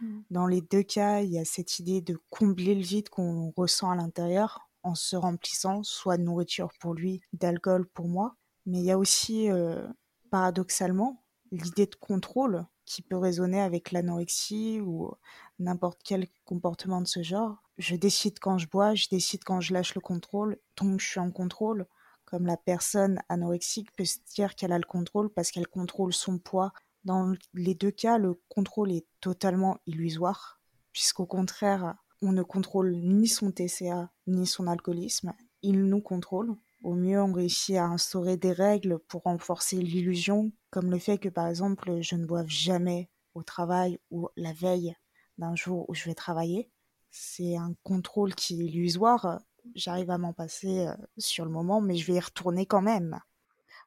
Mm. 0.00 0.20
Dans 0.30 0.46
les 0.46 0.60
deux 0.60 0.82
cas, 0.82 1.20
il 1.20 1.30
y 1.30 1.38
a 1.38 1.44
cette 1.44 1.78
idée 1.78 2.00
de 2.00 2.18
combler 2.30 2.74
le 2.74 2.82
vide 2.82 3.08
qu'on 3.08 3.52
ressent 3.56 3.90
à 3.90 3.96
l'intérieur 3.96 4.70
en 4.82 4.94
se 4.94 5.16
remplissant 5.16 5.82
soit 5.82 6.16
de 6.16 6.22
nourriture 6.22 6.70
pour 6.80 6.94
lui, 6.94 7.20
d'alcool 7.32 7.86
pour 7.86 8.08
moi. 8.08 8.36
Mais 8.66 8.78
il 8.78 8.84
y 8.84 8.90
a 8.90 8.98
aussi, 8.98 9.50
euh, 9.50 9.86
paradoxalement, 10.30 11.22
l'idée 11.50 11.86
de 11.86 11.96
contrôle 11.96 12.66
qui 12.84 13.02
peut 13.02 13.16
résonner 13.16 13.60
avec 13.60 13.92
l'anorexie 13.92 14.80
ou 14.80 15.12
n'importe 15.58 16.00
quel 16.04 16.26
comportement 16.44 17.00
de 17.00 17.06
ce 17.06 17.22
genre. 17.22 17.62
Je 17.78 17.94
décide 17.94 18.38
quand 18.40 18.58
je 18.58 18.68
bois, 18.68 18.94
je 18.94 19.08
décide 19.08 19.44
quand 19.44 19.60
je 19.60 19.72
lâche 19.72 19.94
le 19.94 20.00
contrôle, 20.00 20.58
donc 20.76 21.00
je 21.00 21.06
suis 21.06 21.20
en 21.20 21.30
contrôle. 21.30 21.86
Comme 22.24 22.46
la 22.46 22.56
personne 22.56 23.20
anorexique 23.28 23.92
peut 23.92 24.04
se 24.04 24.18
dire 24.34 24.54
qu'elle 24.54 24.72
a 24.72 24.78
le 24.78 24.84
contrôle 24.84 25.30
parce 25.30 25.50
qu'elle 25.50 25.66
contrôle 25.66 26.12
son 26.12 26.38
poids, 26.38 26.72
dans 27.04 27.34
les 27.54 27.74
deux 27.74 27.90
cas, 27.90 28.18
le 28.18 28.40
contrôle 28.48 28.92
est 28.92 29.06
totalement 29.20 29.78
illusoire, 29.86 30.60
puisqu'au 30.92 31.26
contraire, 31.26 31.96
on 32.22 32.32
ne 32.32 32.42
contrôle 32.42 32.94
ni 32.96 33.28
son 33.28 33.50
TCA 33.50 34.10
ni 34.26 34.46
son 34.46 34.66
alcoolisme, 34.66 35.32
il 35.62 35.84
nous 35.84 36.00
contrôle. 36.00 36.54
Au 36.82 36.94
mieux, 36.94 37.20
on 37.20 37.32
réussit 37.32 37.76
à 37.76 37.86
instaurer 37.86 38.36
des 38.36 38.52
règles 38.52 38.98
pour 39.08 39.22
renforcer 39.22 39.76
l'illusion, 39.76 40.52
comme 40.70 40.90
le 40.90 40.98
fait 40.98 41.18
que, 41.18 41.28
par 41.28 41.46
exemple, 41.46 42.00
je 42.00 42.16
ne 42.16 42.24
boive 42.24 42.48
jamais 42.48 43.10
au 43.34 43.42
travail 43.42 43.98
ou 44.10 44.28
la 44.36 44.52
veille 44.52 44.94
d'un 45.38 45.54
jour 45.54 45.88
où 45.88 45.94
je 45.94 46.04
vais 46.04 46.14
travailler. 46.14 46.70
C'est 47.10 47.56
un 47.56 47.74
contrôle 47.82 48.34
qui 48.34 48.54
est 48.54 48.66
illusoire. 48.66 49.40
J'arrive 49.74 50.10
à 50.10 50.18
m'en 50.18 50.32
passer 50.32 50.86
euh, 50.86 50.94
sur 51.18 51.44
le 51.44 51.50
moment, 51.50 51.80
mais 51.80 51.96
je 51.96 52.06
vais 52.06 52.18
y 52.18 52.20
retourner 52.20 52.66
quand 52.66 52.82
même. 52.82 53.20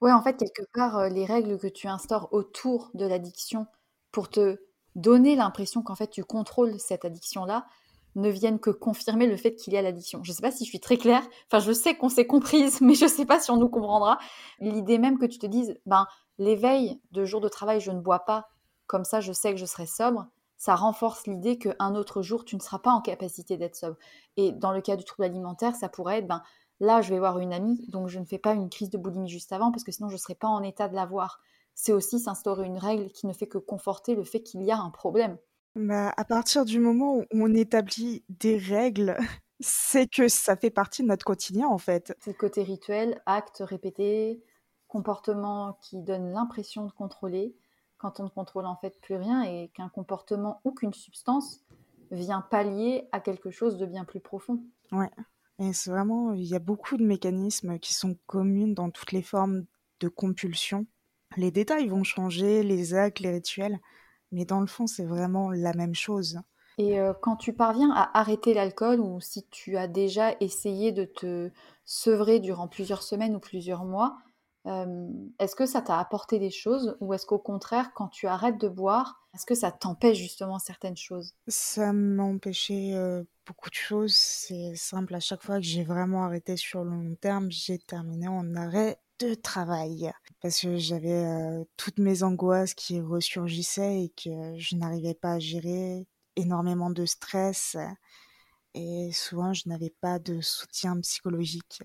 Ouais, 0.02 0.12
en 0.12 0.22
fait, 0.22 0.38
quelque 0.38 0.64
part, 0.74 1.10
les 1.10 1.26
règles 1.26 1.58
que 1.58 1.68
tu 1.68 1.88
instaures 1.88 2.30
autour 2.34 2.92
de 2.94 3.06
l'addiction 3.06 3.68
pour 4.12 4.30
te 4.30 4.58
donner 4.96 5.36
l'impression 5.36 5.82
qu'en 5.82 5.96
fait 5.96 6.10
tu 6.10 6.24
contrôles 6.24 6.80
cette 6.80 7.04
addiction-là 7.04 7.66
ne 8.16 8.30
viennent 8.30 8.60
que 8.60 8.70
confirmer 8.70 9.26
le 9.26 9.38
fait 9.38 9.56
qu'il 9.56 9.74
y 9.74 9.78
a 9.78 9.82
l'addiction. 9.82 10.24
Je 10.24 10.30
ne 10.32 10.36
sais 10.36 10.42
pas 10.44 10.52
si 10.52 10.66
je 10.66 10.70
suis 10.70 10.80
très 10.80 10.98
claire, 10.98 11.24
enfin 11.48 11.58
je 11.60 11.72
sais 11.72 11.96
qu'on 11.96 12.10
s'est 12.10 12.28
comprise, 12.28 12.80
mais 12.82 12.94
je 12.94 13.06
ne 13.06 13.10
sais 13.10 13.26
pas 13.26 13.40
si 13.40 13.50
on 13.50 13.58
nous 13.58 13.70
comprendra. 13.70 14.20
L'idée 14.60 15.00
même 15.00 15.18
que 15.18 15.26
tu 15.26 15.40
te 15.40 15.48
dises, 15.48 15.76
ben 15.88 16.06
l'éveil 16.38 17.02
de 17.12 17.26
jour 17.26 17.42
de 17.42 17.50
travail, 17.50 17.80
je 17.82 17.90
ne 17.92 18.00
bois 18.02 18.20
pas, 18.20 18.50
comme 18.86 19.04
ça 19.04 19.20
je 19.20 19.34
sais 19.34 19.52
que 19.52 19.60
je 19.60 19.66
serai 19.66 19.88
sobre, 19.88 20.28
ça 20.58 20.76
renforce 20.76 21.26
l'idée 21.26 21.58
qu'un 21.58 21.96
autre 21.96 22.22
jour, 22.22 22.46
tu 22.46 22.56
ne 22.56 22.62
seras 22.62 22.78
pas 22.80 22.92
en 22.92 23.02
capacité 23.02 23.58
d'être 23.58 23.76
sobre. 23.76 23.98
Et 24.38 24.52
dans 24.52 24.72
le 24.72 24.82
cas 24.82 24.96
du 24.96 25.04
trouble 25.04 25.26
alimentaire, 25.26 25.76
ça 25.76 25.90
pourrait 25.90 26.20
être, 26.20 26.28
ben, 26.28 26.44
Là, 26.84 27.02
je 27.02 27.14
vais 27.14 27.20
voir 27.20 27.40
une 27.40 27.54
amie, 27.54 27.80
donc 27.88 28.10
je 28.10 28.20
ne 28.20 28.26
fais 28.26 28.38
pas 28.38 28.54
une 28.54 28.70
crise 28.70 28.90
de 28.90 28.98
boulimie 28.98 29.30
juste 29.30 29.54
avant 29.54 29.72
parce 29.72 29.86
que 29.86 29.94
sinon 29.94 30.10
je 30.10 30.16
ne 30.16 30.20
serais 30.20 30.36
pas 30.36 30.50
en 30.50 30.62
état 30.62 30.90
de 30.90 30.96
l'avoir. 30.96 31.40
C'est 31.76 31.94
aussi 31.94 32.20
s'instaurer 32.20 32.68
une 32.68 32.78
règle 32.78 33.10
qui 33.10 33.26
ne 33.26 33.32
fait 33.32 33.48
que 33.48 33.58
conforter 33.58 34.16
le 34.16 34.26
fait 34.26 34.42
qu'il 34.44 34.62
y 34.64 34.70
a 34.70 34.78
un 34.78 34.90
problème. 34.90 35.38
Bah, 35.78 36.14
à 36.18 36.26
partir 36.26 36.66
du 36.66 36.80
moment 36.80 37.20
où 37.20 37.26
on 37.32 37.54
établit 37.54 38.26
des 38.28 38.58
règles, 38.58 39.16
c'est 39.62 40.08
que 40.08 40.28
ça 40.28 40.58
fait 40.58 40.72
partie 40.72 41.04
de 41.04 41.08
notre 41.08 41.24
quotidien 41.24 41.70
en 41.70 41.78
fait. 41.78 42.14
C'est 42.20 42.32
le 42.32 42.38
côté 42.38 42.64
rituel, 42.64 43.22
acte 43.26 43.64
répété, 43.66 44.44
comportement 44.90 45.80
qui 45.84 46.02
donne 46.02 46.34
l'impression 46.34 46.86
de 46.86 46.92
contrôler 46.92 47.56
quand 47.98 48.20
on 48.20 48.24
ne 48.24 48.30
contrôle 48.30 48.66
en 48.66 48.76
fait 48.76 49.00
plus 49.00 49.16
rien 49.16 49.44
et 49.44 49.70
qu'un 49.70 49.88
comportement 49.88 50.60
ou 50.66 50.74
qu'une 50.74 50.94
substance 50.94 51.62
vient 52.12 52.42
pallier 52.42 53.08
à 53.14 53.22
quelque 53.22 53.52
chose 53.52 53.78
de 53.78 53.86
bien 53.86 54.04
plus 54.04 54.20
profond. 54.20 54.62
Ouais. 54.92 55.10
Et 55.60 55.74
c'est 55.74 55.92
vraiment, 55.92 56.34
il 56.34 56.46
y 56.46 56.56
a 56.56 56.60
beaucoup 56.60 56.98
de 56.98 57.06
mécanismes 57.06 57.80
qui 57.80 57.94
sont 57.94 58.18
communs 58.26 58.70
dans 58.70 58.90
toutes 58.90 59.12
les 59.12 59.22
formes 59.22 59.66
de 60.00 60.08
compulsion. 60.08 60.86
Les 61.38 61.52
détails 61.52 61.88
vont 61.88 62.04
changer, 62.04 62.64
les 62.64 62.94
actes, 62.94 63.20
les 63.20 63.32
rituels, 63.32 63.80
mais 64.32 64.46
dans 64.46 64.62
le 64.62 64.68
fond, 64.68 64.88
c'est 64.88 65.06
vraiment 65.06 65.52
la 65.52 65.74
même 65.74 65.96
chose. 65.96 66.40
Et 66.78 67.00
euh, 67.00 67.14
quand 67.14 67.36
tu 67.36 67.54
parviens 67.54 67.92
à 67.92 68.18
arrêter 68.20 68.54
l'alcool 68.54 69.00
ou 69.00 69.20
si 69.22 69.46
tu 69.50 69.78
as 69.78 69.88
déjà 69.88 70.36
essayé 70.40 70.92
de 70.92 71.06
te 71.06 71.52
sevrer 71.86 72.40
durant 72.40 72.68
plusieurs 72.68 73.04
semaines 73.04 73.36
ou 73.36 73.40
plusieurs 73.40 73.86
mois, 73.86 74.18
euh, 74.66 75.08
est-ce 75.40 75.56
que 75.56 75.66
ça 75.66 75.82
t'a 75.82 76.00
apporté 76.00 76.40
des 76.40 76.50
choses 76.50 76.98
ou 77.00 77.14
est-ce 77.14 77.26
qu'au 77.26 77.38
contraire, 77.38 77.92
quand 77.94 78.08
tu 78.08 78.28
arrêtes 78.28 78.60
de 78.60 78.70
boire, 78.70 79.28
est-ce 79.36 79.46
que 79.46 79.56
ça 79.56 79.72
t'empêche 79.72 80.18
justement 80.18 80.58
certaines 80.58 80.98
choses? 80.98 81.36
Ça 81.48 81.92
m'a 81.92 82.24
empêché 82.24 82.96
euh, 82.96 83.24
beaucoup 83.46 83.70
de 83.70 83.76
choses. 83.76 84.16
C'est 84.16 84.76
simple, 84.76 85.16
à 85.16 85.20
chaque 85.20 85.44
fois 85.44 85.58
que 85.58 85.66
j'ai 85.66 85.84
vraiment 85.84 86.26
arrêté 86.26 86.58
sur 86.58 86.84
le 86.84 86.92
long 86.92 87.16
terme, 87.16 87.52
j'ai 87.52 87.80
terminé 87.80 88.28
en 88.28 88.56
arrêt 88.56 89.00
de 89.20 89.34
travail 89.36 90.12
parce 90.42 90.62
que 90.62 90.78
j'avais 90.78 91.26
euh, 91.26 91.64
toutes 91.78 92.00
mes 92.00 92.24
angoisses 92.24 92.74
qui 92.74 93.00
ressurgissaient 93.00 94.04
et 94.06 94.10
que 94.10 94.58
je 94.58 94.76
n'arrivais 94.76 95.14
pas 95.14 95.34
à 95.34 95.40
gérer, 95.40 96.08
énormément 96.36 96.90
de 96.90 97.06
stress 97.06 97.78
et 98.74 99.12
souvent 99.14 99.54
je 99.54 99.70
n'avais 99.70 99.94
pas 100.02 100.20
de 100.20 100.42
soutien 100.42 101.00
psychologique 101.02 101.84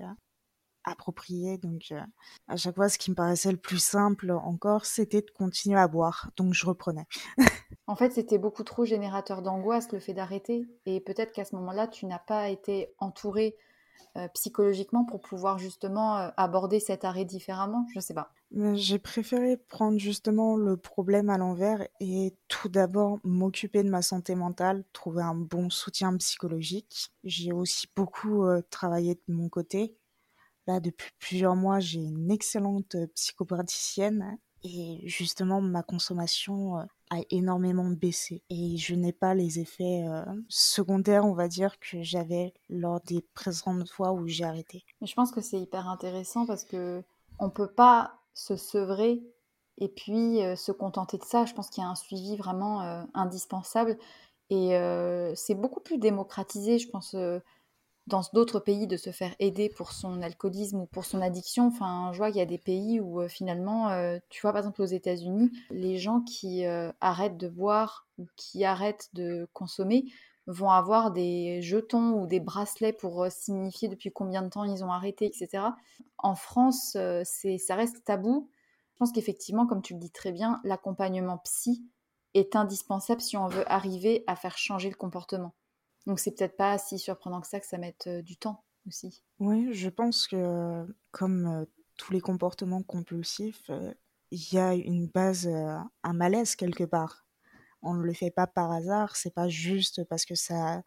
approprié. 0.90 1.59
Donc, 1.59 1.87
euh, 1.92 2.00
à 2.49 2.57
chaque 2.57 2.75
fois, 2.75 2.88
ce 2.88 2.99
qui 2.99 3.11
me 3.11 3.16
paraissait 3.16 3.50
le 3.50 3.59
plus 3.59 3.83
simple 3.83 4.30
encore, 4.30 4.87
c'était 4.87 5.23
de 5.23 5.30
continuer 5.30 5.78
à 5.78 5.88
boire. 5.88 6.30
Donc, 6.37 6.54
je 6.54 6.66
reprenais. 6.66 7.07
en 7.87 7.97
fait, 7.97 8.12
c'était 8.12 8.38
beaucoup 8.38 8.64
trop 8.64 8.85
générateur 8.85 9.42
d'angoisse 9.42 9.92
le 9.92 10.00
fait 10.00 10.14
d'arrêter. 10.14 10.66
Et 10.87 11.00
peut-être 11.00 11.33
qu'à 11.33 11.45
ce 11.45 11.54
moment-là, 11.57 11.88
tu 11.88 12.07
n'as 12.07 12.18
pas 12.18 12.49
été 12.49 12.95
entouré 12.99 13.57
psychologiquement 14.35 15.04
pour 15.04 15.21
pouvoir 15.21 15.59
justement 15.59 16.33
aborder 16.37 16.80
cet 16.80 17.04
arrêt 17.04 17.25
différemment 17.25 17.87
Je 17.92 17.99
ne 17.99 18.02
sais 18.02 18.14
pas. 18.14 18.33
J'ai 18.75 18.99
préféré 18.99 19.57
prendre 19.57 19.99
justement 19.99 20.57
le 20.57 20.76
problème 20.76 21.30
à 21.30 21.38
l'envers 21.38 21.87
et 22.00 22.35
tout 22.49 22.68
d'abord 22.68 23.21
m'occuper 23.23 23.85
de 23.85 23.90
ma 23.90 24.02
santé 24.02 24.35
mentale, 24.35 24.83
trouver 24.92 25.23
un 25.23 25.37
bon 25.37 25.71
soutien 25.71 26.16
psychologique. 26.16 27.12
J'ai 27.23 27.52
aussi 27.52 27.87
beaucoup 27.95 28.45
travaillé 28.71 29.14
de 29.14 29.35
mon 29.35 29.49
côté. 29.49 29.98
Là, 30.68 30.80
depuis 30.80 31.10
plusieurs 31.18 31.56
mois, 31.56 31.80
j'ai 31.80 31.98
une 31.98 32.30
excellente 32.30 32.94
psychopraticienne 33.14 34.38
et 34.62 35.00
justement, 35.04 35.62
ma 35.62 35.82
consommation 35.82 36.76
a 36.76 37.20
énormément 37.30 37.88
baissé 37.88 38.42
et 38.50 38.76
je 38.76 38.94
n'ai 38.94 39.14
pas 39.14 39.32
les 39.32 39.60
effets 39.60 40.04
secondaires, 40.50 41.25
on 41.25 41.32
va 41.32 41.48
dire, 41.48 41.78
que 41.80 42.02
j'avais 42.02 42.52
lors 42.68 43.00
des 43.00 43.25
précédentes 43.32 43.88
fois 43.88 44.12
où 44.12 44.26
j'ai 44.26 44.44
arrêté. 44.44 44.84
Mais 45.00 45.06
je 45.06 45.14
pense 45.14 45.32
que 45.32 45.40
c'est 45.40 45.58
hyper 45.58 45.88
intéressant 45.88 46.44
parce 46.44 46.64
que 46.64 47.02
on 47.38 47.48
peut 47.48 47.72
pas 47.72 48.20
se 48.34 48.54
sevrer 48.56 49.22
et 49.78 49.88
puis 49.88 50.40
se 50.54 50.70
contenter 50.70 51.16
de 51.16 51.25
ça. 51.25 51.46
Je 51.46 51.54
pense 51.54 51.70
qu'il 51.70 51.82
y 51.82 51.87
a 51.87 51.88
un 51.88 51.94
suivi 51.94 52.37
vraiment 52.37 53.06
indispensable 53.14 53.96
et 54.50 54.78
c'est 55.34 55.54
beaucoup 55.54 55.80
plus 55.80 55.96
démocratisé, 55.96 56.78
je 56.78 56.90
pense 56.90 57.16
dans 58.08 58.22
d'autres 58.32 58.58
pays 58.58 58.86
de 58.86 58.96
se 58.96 59.10
faire 59.10 59.34
aider 59.38 59.68
pour 59.68 59.92
son 59.92 60.22
alcoolisme 60.22 60.80
ou 60.80 60.86
pour 60.86 61.04
son 61.04 61.20
addiction. 61.20 61.66
Enfin, 61.68 62.10
je 62.12 62.18
vois 62.18 62.28
qu'il 62.28 62.38
y 62.38 62.42
a 62.42 62.46
des 62.46 62.58
pays 62.58 63.00
où 63.00 63.20
euh, 63.20 63.28
finalement, 63.28 63.90
euh, 63.90 64.18
tu 64.30 64.40
vois, 64.40 64.52
par 64.52 64.60
exemple 64.60 64.82
aux 64.82 64.86
États-Unis, 64.86 65.52
les 65.70 65.98
gens 65.98 66.20
qui 66.22 66.66
euh, 66.66 66.90
arrêtent 67.00 67.36
de 67.36 67.48
boire 67.48 68.08
ou 68.18 68.26
qui 68.36 68.64
arrêtent 68.64 69.10
de 69.12 69.46
consommer 69.52 70.06
vont 70.46 70.70
avoir 70.70 71.12
des 71.12 71.60
jetons 71.60 72.12
ou 72.12 72.26
des 72.26 72.40
bracelets 72.40 72.94
pour 72.94 73.26
signifier 73.30 73.88
depuis 73.88 74.10
combien 74.10 74.40
de 74.40 74.48
temps 74.48 74.64
ils 74.64 74.82
ont 74.82 74.90
arrêté, 74.90 75.26
etc. 75.26 75.64
En 76.16 76.34
France, 76.34 76.96
c'est, 77.24 77.58
ça 77.58 77.74
reste 77.74 78.02
tabou. 78.06 78.48
Je 78.94 78.98
pense 78.98 79.12
qu'effectivement, 79.12 79.66
comme 79.66 79.82
tu 79.82 79.92
le 79.92 80.00
dis 80.00 80.10
très 80.10 80.32
bien, 80.32 80.58
l'accompagnement 80.64 81.36
psy 81.44 81.84
est 82.32 82.56
indispensable 82.56 83.20
si 83.20 83.36
on 83.36 83.46
veut 83.46 83.70
arriver 83.70 84.24
à 84.26 84.36
faire 84.36 84.56
changer 84.56 84.88
le 84.88 84.96
comportement. 84.96 85.52
Donc 86.07 86.19
c'est 86.19 86.33
peut-être 86.33 86.57
pas 86.57 86.78
si 86.78 86.99
surprenant 86.99 87.40
que 87.40 87.47
ça 87.47 87.61
que 87.61 87.67
ça 87.67 87.78
mette 87.78 88.07
euh, 88.07 88.23
du 88.23 88.37
temps 88.37 88.64
aussi. 88.87 89.23
Oui, 89.38 89.73
je 89.73 89.88
pense 89.88 90.26
que 90.26 90.87
comme 91.11 91.47
euh, 91.47 91.64
tous 91.97 92.12
les 92.12 92.21
comportements 92.21 92.83
compulsifs, 92.83 93.69
euh, 93.71 93.93
il 94.31 94.52
y 94.52 94.59
a 94.59 94.75
une 94.75 95.07
base, 95.07 95.49
un 95.49 96.12
malaise 96.12 96.55
quelque 96.55 96.85
part. 96.85 97.25
On 97.81 97.95
ne 97.95 98.02
le 98.02 98.12
fait 98.12 98.31
pas 98.31 98.47
par 98.47 98.73
hasard, 98.73 99.17
c'est 99.17 99.33
pas 99.33 99.49
juste 99.49 100.05
parce 100.05 100.26
que 100.26 100.35
ça, 100.35 100.83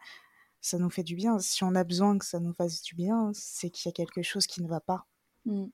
ça 0.60 0.78
nous 0.78 0.92
fait 0.92 1.02
du 1.02 1.16
bien. 1.16 1.40
Si 1.40 1.64
on 1.64 1.74
a 1.74 1.84
besoin 1.84 2.20
que 2.20 2.26
ça 2.26 2.40
nous 2.40 2.54
fasse 2.54 2.84
du 2.84 2.94
bien, 2.94 3.32
c'est 3.34 3.72
qu'il 3.72 3.90
y 3.90 3.92
a 3.92 3.94
quelque 3.94 4.22
chose 4.22 4.46
qui 4.46 4.62
ne 4.62 4.68
va 4.68 4.80
pas. 4.80 5.08
Mmh. 5.46 5.66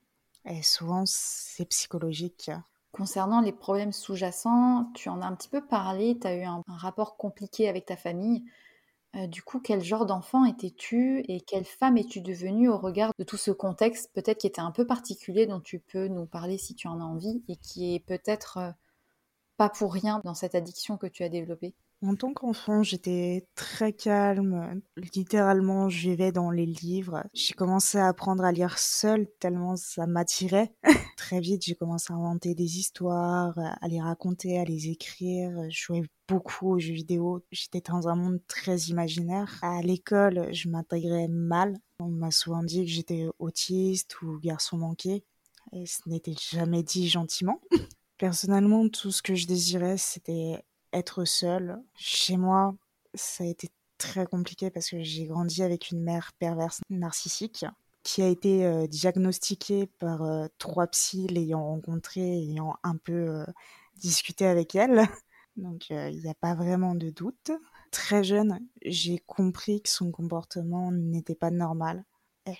Et 0.46 0.62
souvent, 0.62 1.04
c'est 1.06 1.66
psychologique. 1.66 2.50
Concernant 2.92 3.42
les 3.42 3.52
problèmes 3.52 3.92
sous-jacents, 3.92 4.90
tu 4.94 5.10
en 5.10 5.20
as 5.20 5.26
un 5.26 5.34
petit 5.34 5.50
peu 5.50 5.60
parlé, 5.60 6.18
tu 6.18 6.26
as 6.26 6.36
eu 6.36 6.44
un 6.44 6.62
rapport 6.66 7.18
compliqué 7.18 7.68
avec 7.68 7.84
ta 7.84 7.96
famille. 7.96 8.44
Euh, 9.16 9.26
du 9.26 9.42
coup, 9.42 9.60
quel 9.60 9.82
genre 9.82 10.06
d'enfant 10.06 10.44
étais-tu 10.44 11.22
et 11.28 11.40
quelle 11.40 11.64
femme 11.64 11.96
es-tu 11.98 12.20
devenue 12.20 12.68
au 12.68 12.76
regard 12.78 13.12
de 13.18 13.24
tout 13.24 13.36
ce 13.38 13.50
contexte, 13.50 14.10
peut-être 14.14 14.38
qui 14.38 14.46
était 14.46 14.60
un 14.60 14.70
peu 14.70 14.86
particulier, 14.86 15.46
dont 15.46 15.60
tu 15.60 15.78
peux 15.78 16.08
nous 16.08 16.26
parler 16.26 16.58
si 16.58 16.74
tu 16.74 16.88
en 16.88 17.00
as 17.00 17.04
envie, 17.04 17.42
et 17.48 17.56
qui 17.56 17.94
est 17.94 18.00
peut-être 18.00 18.58
euh, 18.58 18.70
pas 19.58 19.70
pour 19.70 19.92
rien 19.94 20.20
dans 20.24 20.34
cette 20.34 20.54
addiction 20.56 20.98
que 20.98 21.06
tu 21.08 21.24
as 21.24 21.30
développée? 21.30 21.74
En 22.00 22.14
tant 22.14 22.32
qu'enfant, 22.32 22.84
j'étais 22.84 23.48
très 23.56 23.92
calme. 23.92 24.80
Littéralement, 25.14 25.88
je 25.88 26.10
vivais 26.10 26.30
dans 26.30 26.52
les 26.52 26.64
livres. 26.66 27.24
J'ai 27.34 27.54
commencé 27.54 27.98
à 27.98 28.06
apprendre 28.06 28.44
à 28.44 28.52
lire 28.52 28.78
seule 28.78 29.26
tellement 29.40 29.74
ça 29.74 30.06
m'attirait. 30.06 30.72
très 31.16 31.40
vite, 31.40 31.64
j'ai 31.64 31.74
commencé 31.74 32.12
à 32.12 32.16
inventer 32.16 32.54
des 32.54 32.78
histoires, 32.78 33.58
à 33.58 33.88
les 33.88 34.00
raconter, 34.00 34.60
à 34.60 34.64
les 34.64 34.90
écrire. 34.90 35.50
Je 35.70 35.82
jouais 35.82 36.02
beaucoup 36.28 36.74
aux 36.74 36.78
jeux 36.78 36.94
vidéo. 36.94 37.44
J'étais 37.50 37.80
dans 37.80 38.06
un 38.06 38.14
monde 38.14 38.40
très 38.46 38.76
imaginaire. 38.82 39.58
À 39.62 39.82
l'école, 39.82 40.48
je 40.52 40.68
m'intégrais 40.68 41.26
mal. 41.26 41.76
On 41.98 42.06
m'a 42.06 42.30
souvent 42.30 42.62
dit 42.62 42.84
que 42.84 42.92
j'étais 42.92 43.26
autiste 43.40 44.22
ou 44.22 44.38
garçon 44.38 44.76
manqué. 44.76 45.24
Et 45.72 45.84
ce 45.86 46.00
n'était 46.06 46.36
jamais 46.38 46.84
dit 46.84 47.08
gentiment. 47.08 47.60
Personnellement, 48.18 48.88
tout 48.88 49.10
ce 49.10 49.20
que 49.22 49.34
je 49.34 49.46
désirais, 49.46 49.96
c'était 49.96 50.62
être 50.92 51.24
seule. 51.24 51.80
Chez 51.96 52.36
moi, 52.36 52.74
ça 53.14 53.44
a 53.44 53.46
été 53.46 53.70
très 53.98 54.26
compliqué 54.26 54.70
parce 54.70 54.90
que 54.90 55.02
j'ai 55.02 55.26
grandi 55.26 55.62
avec 55.62 55.90
une 55.90 56.02
mère 56.02 56.32
perverse 56.38 56.80
narcissique 56.88 57.64
qui 58.04 58.22
a 58.22 58.28
été 58.28 58.64
euh, 58.64 58.86
diagnostiquée 58.86 59.86
par 59.98 60.22
euh, 60.22 60.46
trois 60.58 60.86
psys 60.86 61.26
l'ayant 61.26 61.64
rencontrée, 61.64 62.38
ayant 62.38 62.76
un 62.82 62.96
peu 62.96 63.12
euh, 63.12 63.44
discuté 63.96 64.46
avec 64.46 64.74
elle. 64.74 65.02
Donc 65.56 65.90
il 65.90 66.20
n'y 66.22 66.30
a 66.30 66.34
pas 66.34 66.54
vraiment 66.54 66.94
de 66.94 67.10
doute. 67.10 67.50
Très 67.90 68.22
jeune, 68.22 68.60
j'ai 68.84 69.18
compris 69.26 69.82
que 69.82 69.88
son 69.88 70.12
comportement 70.12 70.92
n'était 70.92 71.34
pas 71.34 71.50
normal. 71.50 72.04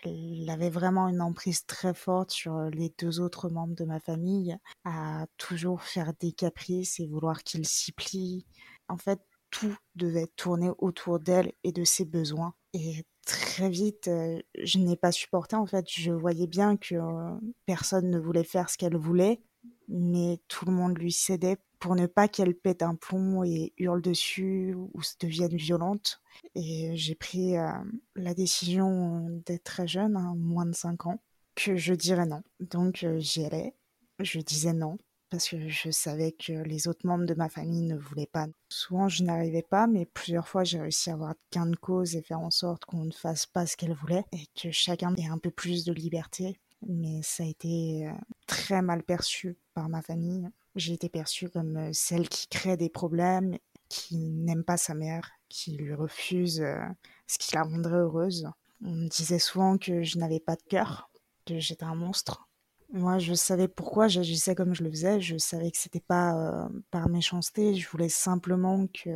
Elle 0.05 0.51
avait 0.51 0.71
vraiment 0.71 1.09
une 1.09 1.21
emprise 1.23 1.65
très 1.67 1.95
forte 1.95 2.31
sur 2.31 2.63
les 2.71 2.93
deux 2.99 3.21
autres 3.21 3.49
membres 3.49 3.75
de 3.75 3.85
ma 3.85 4.01
famille, 4.01 4.57
à 4.85 5.27
toujours 5.37 5.83
faire 5.83 6.13
des 6.21 6.33
caprices 6.33 7.01
et 7.01 7.07
vouloir 7.07 7.43
qu'ils 7.43 7.67
s'y 7.67 7.93
plient. 7.93 8.47
En 8.89 8.99
fait, 8.99 9.21
tout 9.51 9.77
devait 9.95 10.27
tourner 10.37 10.71
autour 10.79 11.21
d'elle 11.21 11.53
et 11.65 11.73
de 11.73 11.85
ses 11.85 12.05
besoins. 12.05 12.55
Et 12.75 13.05
très 13.25 13.71
vite, 13.71 14.11
je 14.63 14.79
n'ai 14.79 14.97
pas 14.97 15.13
supporté. 15.13 15.57
En 15.57 15.67
fait, 15.67 15.87
je 15.89 16.13
voyais 16.13 16.47
bien 16.47 16.77
que 16.77 16.97
personne 17.65 18.11
ne 18.11 18.19
voulait 18.19 18.45
faire 18.45 18.69
ce 18.69 18.77
qu'elle 18.77 18.97
voulait, 18.97 19.41
mais 19.89 20.41
tout 20.49 20.67
le 20.67 20.73
monde 20.73 20.99
lui 20.99 21.13
cédait 21.13 21.57
pour 21.79 21.95
ne 21.95 22.07
pas 22.07 22.29
qu'elle 22.29 22.55
pète 22.55 22.83
un 22.83 22.95
plomb 22.95 23.45
et 23.45 23.73
hurle 23.79 24.03
dessus 24.03 24.75
ou 24.75 25.03
se 25.03 25.15
devienne 25.21 25.57
violente. 25.57 26.21
Et 26.55 26.97
j'ai 26.97 27.15
pris 27.15 27.57
euh, 27.57 27.71
la 28.17 28.35
décision 28.35 29.29
d'être 29.47 29.65
très 29.65 29.87
jeune, 29.87 30.17
hein, 30.17 30.35
moins 30.37 30.67
de 30.67 30.75
5 30.75 31.07
ans, 31.07 31.21
que 31.55 31.77
je 31.77 31.95
dirais 31.95 32.27
non. 32.27 32.43
Donc 32.61 33.05
euh, 33.05 33.19
j'y 33.19 33.45
allais, 33.45 33.75
je 34.21 34.41
disais 34.41 34.73
non, 34.73 34.99
parce 35.31 35.49
que 35.49 35.69
je 35.69 35.91
savais 35.91 36.33
que 36.33 36.53
les 36.53 36.89
autres 36.89 37.07
membres 37.07 37.27
de 37.27 37.35
ma 37.35 37.49
famille 37.49 37.83
ne 37.83 37.97
voulaient 37.97 38.27
pas. 38.27 38.47
Souvent 38.69 39.09
je 39.09 39.23
n'arrivais 39.23 39.63
pas, 39.63 39.87
mais 39.87 40.07
plusieurs 40.07 40.49
fois 40.49 40.65
j'ai 40.65 40.81
réussi 40.81 41.11
à 41.11 41.15
avoir 41.15 41.35
gain 41.53 41.67
de 41.67 41.77
cause 41.77 42.17
et 42.17 42.23
faire 42.23 42.41
en 42.41 42.51
sorte 42.51 42.85
qu'on 42.85 43.05
ne 43.05 43.13
fasse 43.13 43.47
pas 43.47 43.67
ce 43.67 43.77
qu'elle 43.77 43.95
voulait 43.95 44.25
et 44.33 44.47
que 44.61 44.71
chacun 44.71 45.15
ait 45.17 45.27
un 45.27 45.39
peu 45.39 45.51
plus 45.51 45.85
de 45.85 45.93
liberté. 45.93 46.59
Mais 46.87 47.21
ça 47.23 47.43
a 47.43 47.47
été 47.47 48.07
euh, 48.07 48.13
très 48.47 48.83
mal 48.83 49.03
perçu 49.03 49.57
par 49.75 49.89
ma 49.89 50.01
famille 50.01 50.49
j'ai 50.79 50.95
été 50.95 51.09
perçue 51.09 51.49
comme 51.49 51.77
euh, 51.77 51.91
celle 51.93 52.29
qui 52.29 52.49
crée 52.49 52.77
des 52.77 52.89
problèmes, 52.89 53.59
qui 53.89 54.17
n'aime 54.17 54.65
pas 54.65 54.77
sa 54.77 54.95
mère, 54.95 55.31
qui 55.49 55.73
lui 55.73 55.95
refuse 55.95 56.61
euh, 56.61 56.79
ce 57.27 57.39
qui 57.39 57.55
la 57.55 57.63
rendrait 57.63 57.99
heureuse. 57.99 58.49
On 58.85 58.93
me 58.93 59.09
disait 59.09 59.39
souvent 59.39 59.79
que 59.79 60.03
je 60.03 60.19
n'avais 60.19 60.41
pas 60.41 60.57
de 60.57 60.63
cœur, 60.63 61.11
que 61.47 61.59
j'étais 61.59 61.85
un 61.85 61.95
monstre. 61.95 62.49
Moi, 62.91 63.19
je 63.19 63.35
savais 63.35 63.69
pourquoi 63.69 64.09
j'agissais 64.09 64.55
comme 64.55 64.75
je 64.75 64.83
le 64.83 64.91
faisais. 64.91 65.21
Je 65.21 65.37
savais 65.37 65.71
que 65.71 65.77
c'était 65.77 66.01
pas 66.01 66.37
euh, 66.39 66.69
par 66.91 67.09
méchanceté. 67.09 67.75
Je 67.75 67.89
voulais 67.89 68.09
simplement 68.09 68.87
que 68.87 69.11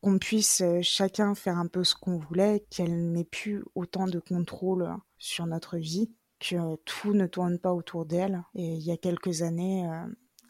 qu'on 0.00 0.18
puisse 0.18 0.62
chacun 0.82 1.34
faire 1.34 1.58
un 1.58 1.66
peu 1.66 1.82
ce 1.82 1.94
qu'on 1.96 2.18
voulait, 2.18 2.66
qu'elle 2.70 3.10
n'ait 3.10 3.24
plus 3.24 3.64
autant 3.74 4.06
de 4.06 4.20
contrôle 4.20 4.88
sur 5.18 5.46
notre 5.46 5.78
vie, 5.78 6.12
que 6.38 6.76
tout 6.84 7.14
ne 7.14 7.26
tourne 7.26 7.58
pas 7.58 7.72
autour 7.72 8.04
d'elle. 8.04 8.44
Et 8.54 8.74
il 8.74 8.82
y 8.82 8.92
a 8.92 8.96
quelques 8.96 9.42
années, 9.42 9.88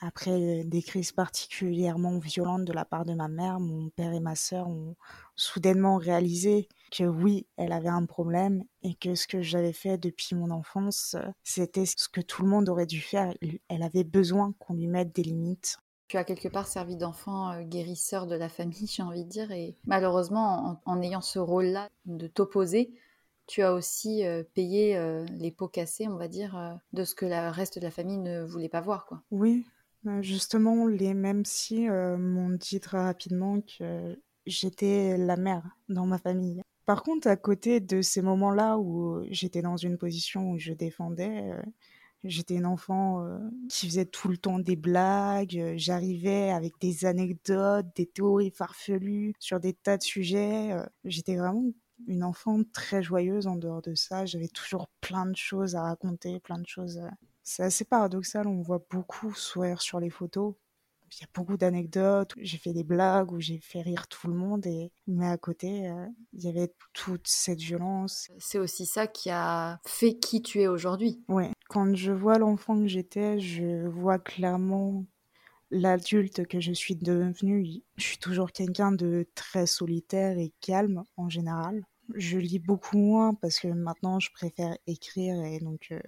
après 0.00 0.64
des 0.64 0.82
crises 0.82 1.12
particulièrement 1.12 2.18
violentes 2.18 2.64
de 2.64 2.72
la 2.72 2.84
part 2.84 3.04
de 3.04 3.14
ma 3.14 3.28
mère, 3.28 3.60
mon 3.60 3.90
père 3.90 4.12
et 4.12 4.20
ma 4.20 4.34
sœur 4.34 4.68
ont 4.68 4.96
soudainement 5.36 5.96
réalisé 5.96 6.68
que 6.90 7.04
oui, 7.04 7.46
elle 7.56 7.72
avait 7.72 7.88
un 7.88 8.06
problème 8.06 8.64
et 8.82 8.94
que 8.94 9.14
ce 9.14 9.26
que 9.26 9.42
j'avais 9.42 9.72
fait 9.72 9.98
depuis 9.98 10.34
mon 10.34 10.50
enfance, 10.50 11.16
c'était 11.42 11.86
ce 11.86 12.08
que 12.08 12.20
tout 12.20 12.42
le 12.42 12.48
monde 12.48 12.68
aurait 12.68 12.86
dû 12.86 13.00
faire. 13.00 13.34
Elle 13.68 13.82
avait 13.82 14.04
besoin 14.04 14.54
qu'on 14.58 14.74
lui 14.74 14.86
mette 14.86 15.14
des 15.14 15.22
limites. 15.22 15.78
Tu 16.08 16.18
as 16.18 16.24
quelque 16.24 16.48
part 16.48 16.68
servi 16.68 16.96
d'enfant 16.96 17.50
euh, 17.50 17.62
guérisseur 17.62 18.26
de 18.26 18.36
la 18.36 18.48
famille, 18.48 18.86
j'ai 18.86 19.02
envie 19.02 19.24
de 19.24 19.28
dire, 19.28 19.50
et 19.52 19.74
malheureusement, 19.86 20.80
en, 20.84 21.02
ayant 21.02 21.22
ce 21.22 21.38
rôle-là 21.38 21.88
de 22.04 22.26
t'opposer, 22.26 22.92
tu 23.46 23.62
as 23.62 23.72
aussi 23.72 24.24
euh, 24.24 24.42
payé 24.54 24.96
euh, 24.96 25.24
les 25.38 25.50
pots 25.50 25.68
cassés, 25.68 26.06
on 26.08 26.16
va 26.16 26.28
dire, 26.28 26.78
de 26.92 27.04
ce 27.04 27.14
que 27.14 27.26
le 27.26 27.50
reste 27.50 27.78
de 27.78 27.84
la 27.84 27.90
famille 27.90 28.18
ne 28.18 28.44
voulait 28.44 28.68
pas 28.68 28.82
voir. 28.82 29.06
Quoi. 29.06 29.22
Oui, 29.30 29.66
bah, 30.04 30.20
justement, 30.20 30.86
les 30.86 31.14
mêmes 31.14 31.46
si 31.46 31.88
euh, 31.88 32.18
m'ont 32.18 32.50
dit 32.50 32.78
très 32.78 32.98
rapidement 32.98 33.60
que 33.62 34.18
j'étais 34.46 35.16
la 35.16 35.36
mère 35.36 35.76
dans 35.88 36.04
ma 36.04 36.18
famille. 36.18 36.60
Par 36.84 37.02
contre, 37.02 37.26
à 37.28 37.36
côté 37.36 37.80
de 37.80 38.02
ces 38.02 38.20
moments-là 38.20 38.76
où 38.78 39.22
j'étais 39.30 39.62
dans 39.62 39.78
une 39.78 39.96
position 39.96 40.50
où 40.50 40.58
je 40.58 40.74
défendais, 40.74 41.50
euh, 41.50 41.62
j'étais 42.22 42.56
une 42.56 42.66
enfant 42.66 43.24
euh, 43.24 43.38
qui 43.70 43.86
faisait 43.86 44.04
tout 44.04 44.28
le 44.28 44.36
temps 44.36 44.58
des 44.58 44.76
blagues, 44.76 45.74
j'arrivais 45.76 46.50
avec 46.50 46.74
des 46.80 47.06
anecdotes, 47.06 47.86
des 47.96 48.06
théories 48.06 48.50
farfelues 48.50 49.32
sur 49.38 49.58
des 49.58 49.72
tas 49.72 49.96
de 49.96 50.02
sujets. 50.02 50.76
j'étais 51.04 51.36
vraiment 51.36 51.64
une 52.06 52.24
enfant 52.24 52.60
très 52.74 53.02
joyeuse 53.02 53.46
en 53.46 53.56
dehors 53.56 53.80
de 53.80 53.94
ça. 53.94 54.26
J'avais 54.26 54.48
toujours 54.48 54.88
plein 55.00 55.24
de 55.24 55.36
choses 55.36 55.76
à 55.76 55.82
raconter, 55.82 56.40
plein 56.40 56.58
de 56.58 56.66
choses. 56.66 57.00
C'est 57.44 57.62
assez 57.62 57.84
paradoxal, 57.84 58.46
on 58.48 58.62
voit 58.62 58.84
beaucoup 58.90 59.32
sourire 59.34 59.80
sur 59.82 60.00
les 60.00 60.10
photos. 60.10 60.54
Il 61.12 61.20
y 61.20 61.24
a 61.24 61.28
beaucoup 61.32 61.56
d'anecdotes, 61.56 62.32
j'ai 62.38 62.58
fait 62.58 62.72
des 62.72 62.82
blagues, 62.82 63.30
où 63.30 63.38
j'ai 63.38 63.58
fait 63.58 63.82
rire 63.82 64.08
tout 64.08 64.26
le 64.26 64.34
monde, 64.34 64.66
et... 64.66 64.90
mais 65.06 65.28
à 65.28 65.36
côté, 65.36 65.88
euh, 65.88 66.06
il 66.32 66.42
y 66.42 66.48
avait 66.48 66.72
toute 66.92 67.28
cette 67.28 67.60
violence. 67.60 68.32
C'est 68.38 68.58
aussi 68.58 68.84
ça 68.84 69.06
qui 69.06 69.30
a 69.30 69.78
fait 69.86 70.14
qui 70.14 70.42
tu 70.42 70.60
es 70.60 70.66
aujourd'hui. 70.66 71.22
Oui, 71.28 71.44
quand 71.68 71.94
je 71.94 72.10
vois 72.10 72.38
l'enfant 72.38 72.80
que 72.80 72.88
j'étais, 72.88 73.38
je 73.38 73.86
vois 73.86 74.18
clairement 74.18 75.04
l'adulte 75.70 76.46
que 76.46 76.60
je 76.60 76.72
suis 76.72 76.96
devenue, 76.96 77.82
je 77.96 78.02
suis 78.02 78.18
toujours 78.18 78.50
quelqu'un 78.50 78.90
de 78.90 79.28
très 79.34 79.66
solitaire 79.66 80.38
et 80.38 80.52
calme 80.60 81.04
en 81.16 81.28
général. 81.28 81.84
Je 82.14 82.38
lis 82.38 82.58
beaucoup 82.58 82.98
moins 82.98 83.34
parce 83.34 83.58
que 83.58 83.68
maintenant 83.68 84.20
je 84.20 84.30
préfère 84.32 84.76
écrire 84.86 85.42
et 85.42 85.58
donc 85.58 85.88
euh, 85.90 86.00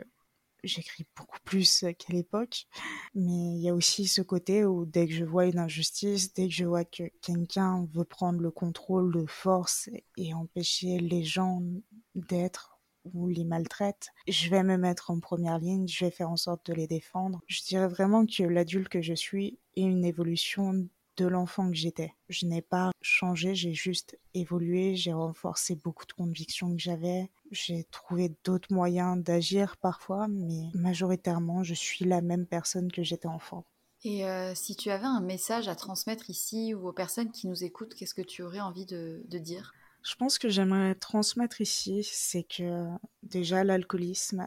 j'écris 0.64 1.06
beaucoup 1.16 1.38
plus 1.44 1.84
qu'à 1.98 2.12
l'époque. 2.12 2.66
Mais 3.14 3.54
il 3.54 3.60
y 3.60 3.68
a 3.68 3.74
aussi 3.74 4.06
ce 4.06 4.22
côté 4.22 4.64
où 4.64 4.86
dès 4.86 5.06
que 5.06 5.14
je 5.14 5.24
vois 5.24 5.46
une 5.46 5.58
injustice, 5.58 6.32
dès 6.32 6.48
que 6.48 6.54
je 6.54 6.64
vois 6.64 6.84
que 6.84 7.04
quelqu'un 7.22 7.86
veut 7.92 8.04
prendre 8.04 8.40
le 8.40 8.50
contrôle 8.50 9.14
de 9.14 9.26
force 9.26 9.88
et 10.16 10.34
empêcher 10.34 10.98
les 10.98 11.24
gens 11.24 11.62
d'être 12.14 12.78
ou 13.14 13.28
les 13.28 13.44
maltraite, 13.44 14.08
je 14.26 14.50
vais 14.50 14.64
me 14.64 14.76
mettre 14.76 15.10
en 15.10 15.20
première 15.20 15.58
ligne, 15.58 15.86
je 15.86 16.04
vais 16.04 16.10
faire 16.10 16.30
en 16.30 16.36
sorte 16.36 16.66
de 16.66 16.74
les 16.74 16.88
défendre. 16.88 17.40
Je 17.46 17.62
dirais 17.62 17.88
vraiment 17.88 18.26
que 18.26 18.42
l'adulte 18.42 18.88
que 18.88 19.02
je 19.02 19.14
suis 19.14 19.58
est 19.76 19.82
une 19.82 20.04
évolution 20.04 20.88
de 21.16 21.26
l'enfant 21.26 21.68
que 21.68 21.76
j'étais. 21.76 22.14
Je 22.28 22.46
n'ai 22.46 22.62
pas 22.62 22.90
changé, 23.02 23.54
j'ai 23.54 23.74
juste 23.74 24.18
évolué, 24.34 24.96
j'ai 24.96 25.12
renforcé 25.12 25.76
beaucoup 25.76 26.06
de 26.06 26.12
convictions 26.12 26.72
que 26.72 26.80
j'avais, 26.80 27.30
j'ai 27.50 27.84
trouvé 27.84 28.34
d'autres 28.44 28.72
moyens 28.72 29.22
d'agir 29.22 29.76
parfois, 29.76 30.28
mais 30.28 30.70
majoritairement, 30.74 31.62
je 31.62 31.74
suis 31.74 32.04
la 32.04 32.20
même 32.20 32.46
personne 32.46 32.90
que 32.90 33.02
j'étais 33.02 33.28
enfant. 33.28 33.64
Et 34.04 34.26
euh, 34.26 34.54
si 34.54 34.76
tu 34.76 34.90
avais 34.90 35.06
un 35.06 35.20
message 35.20 35.68
à 35.68 35.74
transmettre 35.74 36.30
ici 36.30 36.74
ou 36.74 36.88
aux 36.88 36.92
personnes 36.92 37.32
qui 37.32 37.48
nous 37.48 37.64
écoutent, 37.64 37.94
qu'est-ce 37.94 38.14
que 38.14 38.22
tu 38.22 38.42
aurais 38.42 38.60
envie 38.60 38.86
de 38.86 39.38
dire? 39.38 39.72
Je 40.06 40.14
pense 40.14 40.38
que 40.38 40.48
j'aimerais 40.48 40.94
transmettre 40.94 41.60
ici, 41.60 42.06
c'est 42.08 42.44
que 42.44 42.86
déjà 43.24 43.64
l'alcoolisme, 43.64 44.46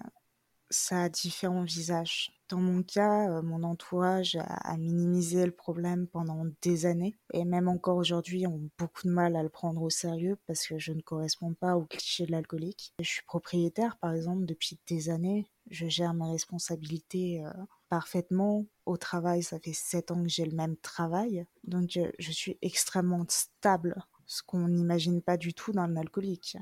ça 0.69 1.03
a 1.03 1.09
différents 1.09 1.63
visages. 1.63 2.31
Dans 2.49 2.57
mon 2.57 2.81
cas, 2.81 3.29
euh, 3.29 3.41
mon 3.43 3.61
entourage 3.61 4.35
a, 4.35 4.75
minimisé 4.77 5.45
le 5.45 5.51
problème 5.51 6.07
pendant 6.07 6.45
des 6.63 6.87
années 6.87 7.15
et 7.31 7.45
même 7.45 7.67
encore 7.67 7.97
aujourd'hui 7.97 8.47
ont 8.47 8.69
beaucoup 8.79 9.07
de 9.07 9.11
mal 9.11 9.35
à 9.35 9.43
le 9.43 9.49
prendre 9.49 9.83
au 9.83 9.91
sérieux 9.91 10.35
parce 10.47 10.65
que 10.65 10.79
je 10.79 10.91
ne 10.91 11.01
corresponds 11.01 11.53
pas 11.53 11.77
au 11.77 11.85
cliché 11.85 12.25
de 12.25 12.31
l'alcoolique. 12.31 12.93
Je 12.99 13.07
suis 13.07 13.23
propriétaire 13.23 13.97
par 13.97 14.13
exemple 14.13 14.45
depuis 14.45 14.79
des 14.87 15.11
années, 15.11 15.45
je 15.69 15.87
gère 15.87 16.15
mes 16.15 16.31
responsabilités 16.31 17.45
euh, 17.45 17.51
parfaitement. 17.87 18.65
Au 18.87 18.97
travail, 18.97 19.43
ça 19.43 19.59
fait 19.59 19.73
sept 19.73 20.09
ans 20.09 20.23
que 20.23 20.29
j'ai 20.29 20.45
le 20.45 20.55
même 20.55 20.75
travail, 20.77 21.45
donc 21.65 21.97
euh, 21.97 22.11
je 22.17 22.31
suis 22.31 22.57
extrêmement 22.63 23.25
stable 23.27 23.95
ce 24.25 24.41
qu'on 24.41 24.67
n'imagine 24.67 25.21
pas 25.21 25.37
du 25.37 25.53
tout 25.53 25.71
dans 25.71 25.85
l'alcoolique. 25.85 26.57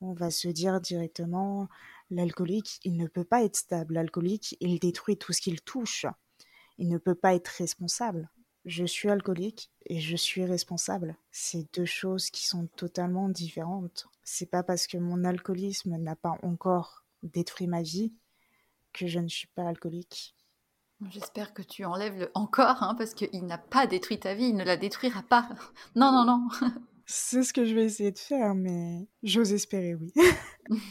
On 0.00 0.12
va 0.12 0.30
se 0.30 0.48
dire 0.48 0.80
directement, 0.80 1.68
l'alcoolique, 2.10 2.80
il 2.84 2.96
ne 2.96 3.06
peut 3.06 3.24
pas 3.24 3.42
être 3.42 3.56
stable. 3.56 3.94
L'alcoolique, 3.94 4.56
il 4.60 4.78
détruit 4.78 5.16
tout 5.16 5.32
ce 5.32 5.40
qu'il 5.40 5.60
touche. 5.60 6.06
Il 6.78 6.88
ne 6.88 6.98
peut 6.98 7.16
pas 7.16 7.34
être 7.34 7.48
responsable. 7.48 8.30
Je 8.64 8.84
suis 8.84 9.08
alcoolique 9.08 9.70
et 9.86 9.98
je 9.98 10.16
suis 10.16 10.44
responsable. 10.44 11.16
C'est 11.30 11.66
deux 11.74 11.84
choses 11.84 12.30
qui 12.30 12.46
sont 12.46 12.66
totalement 12.76 13.28
différentes. 13.28 14.08
C'est 14.22 14.50
pas 14.50 14.62
parce 14.62 14.86
que 14.86 14.98
mon 14.98 15.24
alcoolisme 15.24 15.96
n'a 15.96 16.16
pas 16.16 16.36
encore 16.42 17.04
détruit 17.22 17.66
ma 17.66 17.82
vie 17.82 18.12
que 18.92 19.06
je 19.06 19.18
ne 19.18 19.28
suis 19.28 19.48
pas 19.48 19.66
alcoolique. 19.66 20.34
J'espère 21.10 21.54
que 21.54 21.62
tu 21.62 21.84
enlèves 21.84 22.18
le 22.18 22.30
encore, 22.34 22.82
hein, 22.82 22.94
parce 22.96 23.14
qu'il 23.14 23.46
n'a 23.46 23.58
pas 23.58 23.86
détruit 23.86 24.18
ta 24.18 24.34
vie, 24.34 24.46
il 24.46 24.56
ne 24.56 24.64
la 24.64 24.76
détruira 24.76 25.22
pas. 25.22 25.48
Non, 25.94 26.12
non, 26.12 26.24
non. 26.24 26.48
C'est 27.10 27.42
ce 27.42 27.54
que 27.54 27.64
je 27.64 27.74
vais 27.74 27.86
essayer 27.86 28.12
de 28.12 28.18
faire, 28.18 28.54
mais 28.54 29.08
j'ose 29.22 29.54
espérer, 29.54 29.94
oui. 29.94 30.12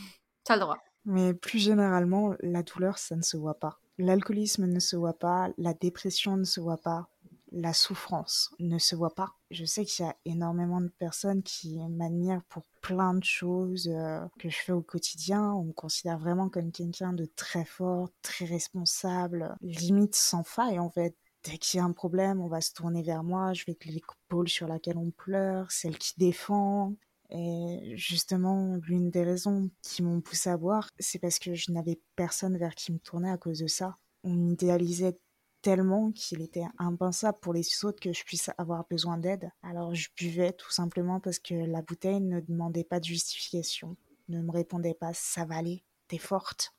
T'as 0.44 0.56
le 0.56 0.62
droit. 0.62 0.80
Mais 1.06 1.36
plus 1.36 1.60
généralement, 1.60 2.34
la 2.42 2.64
douleur, 2.64 2.98
ça 2.98 3.16
ne 3.16 3.22
se 3.22 3.38
voit 3.38 3.60
pas. 3.60 3.80
L'alcoolisme 4.00 4.66
ne 4.66 4.80
se 4.80 4.96
voit 4.96 5.18
pas, 5.18 5.50
la 5.60 5.76
dépression 5.76 6.36
ne 6.36 6.44
se 6.44 6.60
voit 6.60 6.82
pas, 6.82 7.08
la 7.52 7.72
souffrance 7.72 8.50
ne 8.60 8.80
se 8.80 8.96
voit 8.96 9.14
pas. 9.14 9.36
Je 9.52 9.64
sais 9.64 9.86
qu'il 9.86 10.06
y 10.06 10.08
a 10.10 10.16
énormément 10.26 10.82
de 10.82 10.92
personnes 10.98 11.44
qui 11.44 11.78
m'admirent 11.88 12.44
pour 12.50 12.64
plein 12.82 13.14
de 13.14 13.24
choses 13.24 13.88
euh, 13.88 14.20
que 14.40 14.50
je 14.50 14.58
fais 14.58 14.72
au 14.72 14.82
quotidien. 14.82 15.54
On 15.54 15.66
me 15.66 15.72
considère 15.72 16.18
vraiment 16.18 16.50
comme 16.50 16.72
quelqu'un 16.72 17.14
de 17.14 17.26
très 17.26 17.64
fort, 17.64 18.10
très 18.24 18.46
responsable, 18.46 19.56
limite 19.62 20.16
sans 20.16 20.44
faille 20.44 20.80
en 20.80 20.90
fait. 20.90 21.16
Dès 21.50 21.58
qu'il 21.58 21.78
y 21.78 21.82
a 21.82 21.86
un 21.86 21.94
problème, 21.94 22.42
on 22.42 22.48
va 22.48 22.60
se 22.60 22.74
tourner 22.74 23.04
vers 23.04 23.24
moi, 23.24 23.54
je 23.54 23.64
vais 23.66 23.72
être 23.72 23.86
l'épaule 23.86 24.50
sur 24.50 24.68
laquelle 24.68 24.98
on 24.98 25.12
pleure, 25.12 25.72
celle 25.72 25.98
qui 25.98 26.14
défend. 26.18 26.94
Et 27.30 27.94
justement, 27.96 28.76
l'une 28.84 29.12
des 29.12 29.24
raisons 29.24 29.70
qui 29.82 30.04
m'ont 30.04 30.20
poussé 30.20 30.50
à 30.50 30.58
boire, 30.58 30.90
c'est 31.00 31.20
parce 31.20 31.40
que 31.40 31.54
je 31.54 31.72
n'avais 31.72 32.02
personne 32.18 32.58
vers 32.58 32.76
qui 32.76 32.92
me 32.92 33.00
tourner 33.00 33.30
à 33.30 33.38
cause 33.38 33.60
de 33.60 33.68
ça. 33.68 33.96
On 34.26 34.34
m'idéalisait 34.34 35.18
tellement 35.62 36.12
qu'il 36.12 36.42
était 36.42 36.66
impensable 36.80 37.40
pour 37.40 37.54
les 37.54 37.64
autres 37.86 38.02
que 38.02 38.12
je 38.12 38.26
puisse 38.26 38.50
avoir 38.58 38.86
besoin 38.90 39.18
d'aide. 39.18 39.50
Alors 39.64 39.96
je 39.96 40.10
buvais 40.18 40.52
tout 40.52 40.72
simplement 40.72 41.22
parce 41.22 41.40
que 41.40 41.56
la 41.56 41.82
bouteille 41.82 42.20
ne 42.20 42.42
demandait 42.42 42.84
pas 42.84 43.00
de 43.00 43.06
justification, 43.06 43.96
ne 44.28 44.42
me 44.42 44.52
répondait 44.52 44.94
pas 44.94 45.14
ça 45.14 45.46
va 45.46 45.56
aller, 45.56 45.84
t'es 46.10 46.18
forte. 46.18 46.74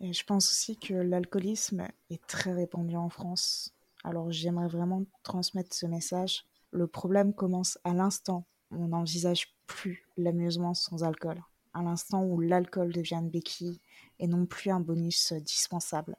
Et 0.00 0.12
je 0.12 0.24
pense 0.24 0.50
aussi 0.50 0.78
que 0.78 0.94
l'alcoolisme 0.94 1.88
est 2.10 2.26
très 2.26 2.52
répandu 2.52 2.96
en 2.96 3.08
France. 3.08 3.74
Alors 4.04 4.30
j'aimerais 4.30 4.68
vraiment 4.68 5.04
transmettre 5.22 5.74
ce 5.74 5.86
message. 5.86 6.44
Le 6.70 6.86
problème 6.86 7.34
commence 7.34 7.78
à 7.84 7.92
l'instant 7.92 8.46
où 8.70 8.84
on 8.84 8.88
n'envisage 8.88 9.54
plus 9.66 10.06
l'amusement 10.16 10.74
sans 10.74 11.04
alcool. 11.04 11.42
À 11.74 11.82
l'instant 11.82 12.24
où 12.24 12.40
l'alcool 12.40 12.92
devient 12.92 13.16
une 13.16 13.30
béquille 13.30 13.80
et 14.18 14.26
non 14.26 14.46
plus 14.46 14.70
un 14.70 14.80
bonus 14.80 15.32
dispensable 15.32 16.16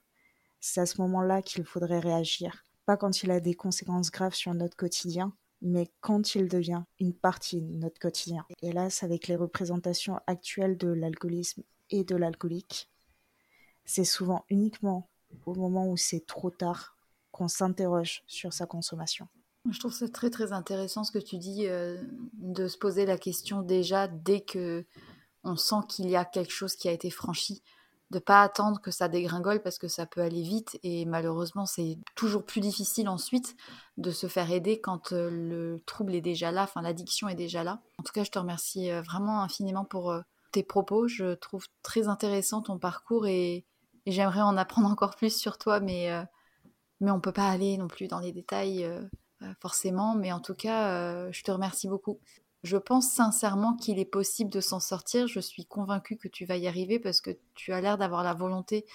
c'est 0.62 0.80
à 0.80 0.86
ce 0.86 1.02
moment-là 1.02 1.42
qu'il 1.42 1.66
faudrait 1.66 2.00
réagir. 2.00 2.64
Pas 2.86 2.96
quand 2.96 3.24
il 3.24 3.32
a 3.32 3.40
des 3.40 3.56
conséquences 3.56 4.12
graves 4.12 4.36
sur 4.36 4.54
notre 4.54 4.78
quotidien, 4.78 5.34
mais 5.62 5.92
quand 6.00 6.36
il 6.36 6.48
devient 6.48 6.84
une 7.00 7.14
partie 7.14 7.62
de 7.62 7.76
notre 7.76 8.00
quotidien. 8.00 8.46
Hélas, 8.62 9.04
avec 9.04 9.28
les 9.28 9.36
représentations 9.36 10.20
actuelles 10.28 10.78
de 10.78 10.88
l'alcoolisme 10.88 11.64
et 11.90 12.04
de 12.04 12.16
l'alcoolique, 12.16 12.90
c'est 13.86 14.06
souvent 14.06 14.46
uniquement 14.50 15.10
au 15.46 15.56
moment 15.56 15.88
où 15.88 15.98
c'est 15.98 16.26
trop 16.26 16.52
tard 16.52 16.96
s'interroge 17.48 18.24
sur 18.28 18.54
sa 18.54 18.66
consommation. 18.66 19.28
Je 19.70 19.80
trouve 19.80 19.94
ça 19.94 20.08
très 20.10 20.30
très 20.30 20.54
intéressant 20.54 21.04
ce 21.04 21.12
que 21.12 21.20
tu 21.20 21.38
dis 21.38 21.68
euh, 21.68 22.02
de 22.34 22.68
se 22.68 22.78
poser 22.78 23.06
la 23.06 23.18
question 23.18 23.62
déjà 23.62 24.08
dès 24.08 24.42
que 24.42 24.86
on 25.44 25.56
sent 25.56 25.88
qu'il 25.88 26.10
y 26.10 26.16
a 26.16 26.26
quelque 26.26 26.52
chose 26.52 26.76
qui 26.76 26.88
a 26.88 26.92
été 26.92 27.10
franchi 27.10 27.62
de 28.10 28.20
pas 28.20 28.42
attendre 28.42 28.82
que 28.82 28.92
ça 28.92 29.08
dégringole 29.08 29.62
parce 29.62 29.78
que 29.78 29.88
ça 29.88 30.06
peut 30.06 30.22
aller 30.22 30.42
vite 30.42 30.78
et 30.84 31.06
malheureusement 31.06 31.66
c'est 31.66 31.98
toujours 32.16 32.46
plus 32.46 32.60
difficile 32.60 33.08
ensuite 33.08 33.56
de 33.98 34.12
se 34.12 34.28
faire 34.28 34.52
aider 34.52 34.82
quand 34.82 35.14
euh, 35.14 35.30
le 35.30 35.82
trouble 35.86 36.16
est 36.16 36.22
déjà 36.22 36.52
là, 36.52 36.64
enfin 36.64 36.82
l'addiction 36.82 37.30
est 37.30 37.36
déjà 37.36 37.64
là. 37.64 37.82
En 38.00 38.04
tout 38.04 38.12
cas, 38.14 38.24
je 38.24 38.32
te 38.32 38.40
remercie 38.40 38.92
euh, 38.92 39.02
vraiment 39.02 39.42
infiniment 39.42 39.86
pour 39.86 40.14
tes 40.52 40.64
propos. 40.64 41.08
Je 41.08 41.36
trouve 41.36 41.66
très 41.84 42.08
intéressant 42.08 42.62
ton 42.62 42.80
parcours 42.80 43.28
et, 43.28 43.66
j'aimerais 44.08 44.42
en 44.42 44.58
apprendre 44.58 44.90
encore 44.92 45.16
plus 45.16 45.36
sur 45.36 45.58
toi, 45.58 45.80
mais 45.80 46.12
mais 47.02 47.12
on 47.12 47.20
peut 47.20 47.34
pas 47.34 47.50
aller 47.50 47.78
non 47.78 47.88
plus 47.88 48.08
dans 48.08 48.20
les 48.20 48.32
détails 48.32 48.88
forcément. 49.60 50.16
Mais 50.16 50.32
en 50.32 50.40
tout 50.40 50.54
cas, 50.54 51.30
je 51.32 51.44
te 51.44 51.52
remercie 51.52 51.88
beaucoup. 51.88 52.20
Je 52.64 52.78
pense 52.78 53.12
sincèrement 53.12 53.76
qu'il 53.76 53.98
est 53.98 54.06
possible 54.06 54.52
de 54.52 54.62
s'en 54.62 54.80
sortir. 54.80 55.28
Je 55.28 55.40
suis 55.40 55.66
convaincue 55.66 56.16
que 56.16 56.28
tu 56.28 56.46
vas 56.46 56.58
y 56.58 56.68
arriver 56.68 57.00
parce 57.00 57.20
que 57.20 57.32
tu 57.56 57.74
as 57.74 57.82
l'air 57.82 57.98
d'avoir 57.98 58.24
la 58.24 58.34
volonté 58.34 58.86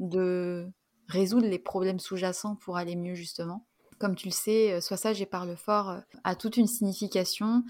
de 0.00 0.68
résoudre 1.08 1.46
les 1.46 1.58
problèmes 1.58 2.00
sous-jacents 2.00 2.56
pour 2.56 2.76
aller 2.76 2.96
mieux 2.96 3.14
justement. 3.14 3.66
Comme 3.98 4.16
tu 4.16 4.28
le 4.28 4.32
sais, 4.32 4.72
euh, 4.72 4.80
Sois 4.80 4.96
sage 4.96 5.22
et 5.22 5.26
parle 5.26 5.56
fort 5.56 5.90
euh, 5.90 6.00
a 6.24 6.34
toute 6.34 6.56
une 6.56 6.66
signification 6.66 7.64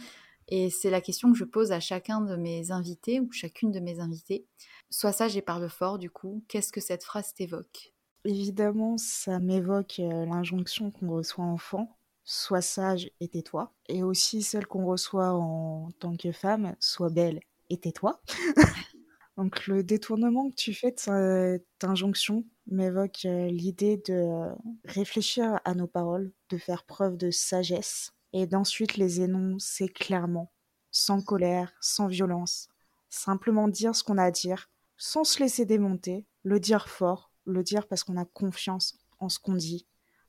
et 0.48 0.70
c'est 0.70 0.90
la 0.90 1.00
question 1.00 1.30
que 1.32 1.38
je 1.38 1.44
pose 1.44 1.72
à 1.72 1.80
chacun 1.80 2.20
de 2.20 2.36
mes 2.36 2.70
invités 2.70 3.20
ou 3.20 3.30
chacune 3.32 3.72
de 3.72 3.80
mes 3.80 4.00
invités. 4.00 4.46
Sois 4.90 5.12
sage 5.12 5.36
et 5.36 5.42
parle 5.42 5.68
fort 5.68 5.98
du 5.98 6.10
coup, 6.10 6.42
qu'est-ce 6.48 6.72
que 6.72 6.80
cette 6.80 7.04
phrase 7.04 7.34
t'évoque? 7.34 7.93
Évidemment, 8.24 8.96
ça 8.96 9.38
m'évoque 9.38 10.00
euh, 10.00 10.24
l'injonction 10.24 10.90
qu'on 10.90 11.10
reçoit 11.10 11.44
enfant 11.44 11.96
sois 12.24 12.62
sage 12.62 13.10
et 13.20 13.28
tais-toi. 13.28 13.72
Et 13.88 14.02
aussi 14.02 14.42
celle 14.42 14.66
qu'on 14.66 14.87
reçoit 14.87 15.32
en 15.32 15.90
tant 16.00 16.16
que 16.16 16.32
femme, 16.32 16.74
sois 16.80 17.10
belle 17.10 17.40
et 17.70 17.78
tais-toi. 17.78 18.20
Donc 19.37 19.66
le 19.66 19.82
détournement 19.82 20.48
que 20.48 20.54
tu 20.54 20.74
fais 20.74 20.92
de 20.92 20.98
cette 20.98 21.84
injonction 21.84 22.44
m'évoque 22.66 23.24
euh, 23.24 23.48
l'idée 23.48 24.00
de 24.06 24.48
réfléchir 24.84 25.60
à 25.64 25.74
nos 25.74 25.88
paroles, 25.88 26.32
de 26.50 26.56
faire 26.56 26.84
preuve 26.84 27.16
de 27.16 27.30
sagesse 27.30 28.12
et 28.32 28.46
d'ensuite 28.46 28.96
les 28.96 29.20
énoncer 29.20 29.88
clairement, 29.88 30.50
sans 30.90 31.20
colère, 31.20 31.74
sans 31.80 32.06
violence. 32.06 32.68
Simplement 33.10 33.68
dire 33.68 33.94
ce 33.94 34.02
qu'on 34.02 34.18
a 34.18 34.24
à 34.24 34.30
dire, 34.30 34.70
sans 34.96 35.24
se 35.24 35.40
laisser 35.40 35.66
démonter, 35.66 36.26
le 36.42 36.58
dire 36.60 36.88
fort, 36.88 37.33
le 37.44 37.62
dire 37.62 37.87
parce 37.87 38.04
qu'on 38.04 38.16
a 38.16 38.24
confiance 38.24 38.98
en 39.18 39.28
ce 39.28 39.38
qu'on 39.38 39.54
dit, 39.54 39.87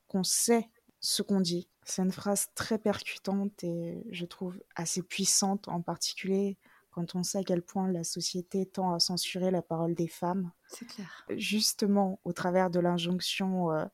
qu'on 0.08 0.24
sait 0.24 0.70
ce 1.00 1.22
qu'on 1.22 1.40
dit. 1.40 1.68
C'est 1.84 2.02
une 2.02 2.12
phrase 2.12 2.48
très 2.54 2.78
percutante 2.78 3.62
et 3.62 4.02
je 4.10 4.24
trouve 4.24 4.58
assez 4.74 5.02
puissante, 5.02 5.68
en 5.68 5.82
particulier 5.82 6.58
quand 6.96 7.14
on 7.14 7.22
sait 7.22 7.38
à 7.38 7.44
quel 7.44 7.60
point 7.60 7.92
la 7.92 8.04
société 8.04 8.64
tend 8.64 8.94
à 8.94 8.98
censurer 8.98 9.50
la 9.50 9.60
parole 9.60 9.94
des 9.94 10.08
femmes. 10.08 10.50
C'est 10.68 10.86
clair. 10.86 11.26
Justement, 11.28 12.20
au 12.24 12.32
travers 12.32 12.70
de 12.70 12.80
l'injonction 12.80 13.70
euh, 13.70 13.84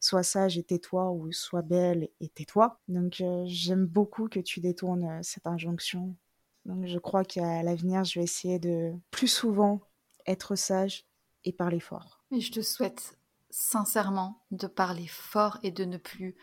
sois 0.00 0.22
sage 0.22 0.56
et 0.56 0.62
tais-toi 0.62 1.10
ou 1.10 1.30
sois 1.32 1.60
belle 1.60 2.08
et 2.18 2.30
tais-toi. 2.30 2.80
Donc 2.88 3.20
euh, 3.20 3.44
j'aime 3.46 3.84
beaucoup 3.84 4.30
que 4.30 4.40
tu 4.40 4.60
détournes 4.60 5.04
euh, 5.04 5.20
cette 5.22 5.46
injonction. 5.46 6.16
Donc 6.64 6.86
je 6.86 6.98
crois 6.98 7.24
qu'à 7.24 7.62
l'avenir, 7.62 8.04
je 8.04 8.20
vais 8.20 8.24
essayer 8.24 8.58
de 8.58 8.94
plus 9.10 9.28
souvent 9.28 9.82
être 10.26 10.56
sage 10.56 11.04
et 11.44 11.52
parler 11.52 11.78
fort. 11.78 12.15
Je 12.32 12.50
te 12.50 12.60
souhaite 12.60 13.16
sincèrement 13.50 14.44
de 14.50 14.66
parler 14.66 15.06
fort 15.06 15.58
et 15.62 15.70
de 15.70 15.84
ne 15.84 15.96
plus 15.96 16.36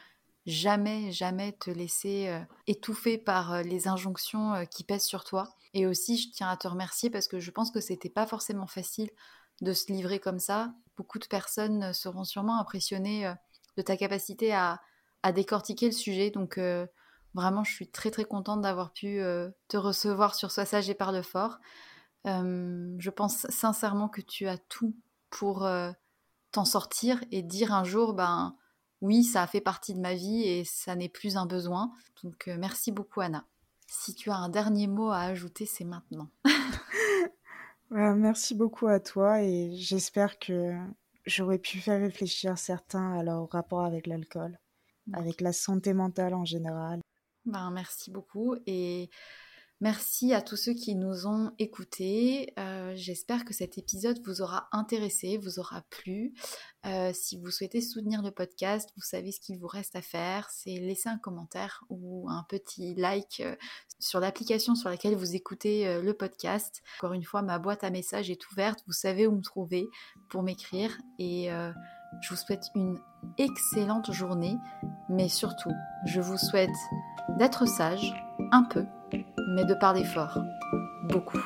jamais, 0.45 1.11
jamais 1.11 1.53
te 1.53 1.69
laisser 1.69 2.27
euh, 2.29 2.39
étouffer 2.67 3.17
par 3.17 3.53
euh, 3.53 3.61
les 3.61 3.87
injonctions 3.87 4.53
euh, 4.53 4.65
qui 4.65 4.83
pèsent 4.83 5.05
sur 5.05 5.23
toi. 5.23 5.55
Et 5.73 5.85
aussi, 5.85 6.17
je 6.17 6.31
tiens 6.31 6.49
à 6.49 6.57
te 6.57 6.67
remercier 6.67 7.09
parce 7.09 7.27
que 7.27 7.39
je 7.39 7.51
pense 7.51 7.71
que 7.71 7.81
c'était 7.81 8.09
pas 8.09 8.25
forcément 8.25 8.67
facile 8.67 9.09
de 9.61 9.73
se 9.73 9.91
livrer 9.91 10.19
comme 10.19 10.39
ça. 10.39 10.73
Beaucoup 10.95 11.19
de 11.19 11.25
personnes 11.25 11.93
seront 11.93 12.23
sûrement 12.23 12.59
impressionnées 12.59 13.33
de 13.77 13.81
ta 13.81 13.97
capacité 13.97 14.53
à, 14.53 14.81
à 15.23 15.31
décortiquer 15.31 15.87
le 15.87 15.91
sujet. 15.91 16.29
Donc, 16.29 16.59
vraiment, 17.33 17.63
je 17.63 17.71
suis 17.71 17.89
très 17.89 18.11
très 18.11 18.25
contente 18.25 18.61
d'avoir 18.61 18.93
pu 18.93 19.19
te 19.67 19.77
recevoir 19.77 20.35
sur 20.35 20.51
Sois 20.51 20.65
sage 20.65 20.91
et 20.91 20.93
parle 20.93 21.23
fort. 21.23 21.57
je 22.25 23.09
pense 23.09 23.47
sincèrement 23.49 24.09
que 24.09 24.21
tu 24.21 24.47
as 24.47 24.59
tout 24.59 24.95
pour 25.33 25.67
t'en 26.53 26.63
sortir 26.63 27.21
et 27.31 27.41
dire 27.41 27.73
un 27.73 27.83
jour, 27.83 28.13
ben 28.13 28.55
oui, 29.01 29.25
ça 29.25 29.41
a 29.41 29.47
fait 29.47 29.59
partie 29.59 29.93
de 29.93 29.99
ma 29.99 30.13
vie 30.13 30.43
et 30.43 30.63
ça 30.63 30.95
n'est 30.95 31.09
plus 31.09 31.35
un 31.35 31.45
besoin. 31.45 31.91
Donc 32.23 32.47
euh, 32.47 32.55
merci 32.57 32.93
beaucoup 32.93 33.19
Anna. 33.19 33.45
Si 33.87 34.15
tu 34.15 34.29
as 34.29 34.37
un 34.37 34.47
dernier 34.47 34.87
mot 34.87 35.09
à 35.09 35.19
ajouter, 35.19 35.65
c'est 35.65 35.83
maintenant. 35.83 36.29
merci 37.89 38.55
beaucoup 38.55 38.87
à 38.87 39.01
toi 39.01 39.41
et 39.41 39.75
j'espère 39.75 40.39
que 40.39 40.73
j'aurais 41.25 41.59
pu 41.59 41.79
faire 41.79 41.99
réfléchir 41.99 42.57
certains 42.57 43.19
à 43.19 43.23
leur 43.23 43.49
rapport 43.49 43.83
avec 43.83 44.07
l'alcool, 44.07 44.57
avec 45.11 45.41
la 45.41 45.51
santé 45.51 45.93
mentale 45.93 46.33
en 46.33 46.45
général. 46.45 47.01
Ben, 47.45 47.71
merci 47.71 48.09
beaucoup 48.09 48.55
et 48.65 49.09
Merci 49.83 50.33
à 50.33 50.41
tous 50.41 50.55
ceux 50.55 50.73
qui 50.73 50.95
nous 50.95 51.27
ont 51.27 51.51
écoutés. 51.59 52.53
Euh, 52.57 52.93
j'espère 52.95 53.43
que 53.43 53.53
cet 53.53 53.77
épisode 53.77 54.17
vous 54.25 54.41
aura 54.41 54.69
intéressé, 54.71 55.37
vous 55.37 55.59
aura 55.59 55.81
plu. 55.89 56.33
Euh, 56.85 57.11
si 57.13 57.37
vous 57.37 57.51
souhaitez 57.51 57.81
soutenir 57.81 58.21
le 58.21 58.31
podcast, 58.31 58.89
vous 58.95 59.03
savez 59.03 59.33
ce 59.33 59.41
qu'il 59.41 59.59
vous 59.59 59.67
reste 59.67 59.97
à 59.97 60.01
faire, 60.01 60.49
c'est 60.51 60.75
laisser 60.77 61.09
un 61.09 61.17
commentaire 61.17 61.83
ou 61.89 62.29
un 62.29 62.45
petit 62.47 62.95
like 62.95 63.41
euh, 63.41 63.57
sur 63.99 64.21
l'application 64.21 64.73
sur 64.73 64.87
laquelle 64.87 65.17
vous 65.17 65.35
écoutez 65.35 66.01
le 66.01 66.13
podcast. 66.13 66.81
Encore 66.99 67.11
une 67.11 67.25
fois, 67.25 67.41
ma 67.41 67.59
boîte 67.59 67.83
à 67.83 67.89
messages 67.89 68.31
est 68.31 68.49
ouverte, 68.51 68.85
vous 68.87 68.93
savez 68.93 69.27
où 69.27 69.35
me 69.35 69.41
trouver 69.41 69.85
pour 70.29 70.43
m'écrire 70.43 70.97
et 71.19 71.49
je 71.49 72.29
vous 72.29 72.37
souhaite 72.37 72.63
une 72.75 72.97
excellente 73.37 74.11
journée, 74.11 74.57
mais 75.09 75.29
surtout, 75.29 75.71
je 76.05 76.21
vous 76.21 76.37
souhaite 76.37 76.69
d'être 77.37 77.65
sage, 77.65 78.13
un 78.51 78.63
peu, 78.63 78.85
mais 79.55 79.65
de 79.65 79.73
parler 79.73 80.03
fort, 80.03 80.39
beaucoup. 81.09 81.41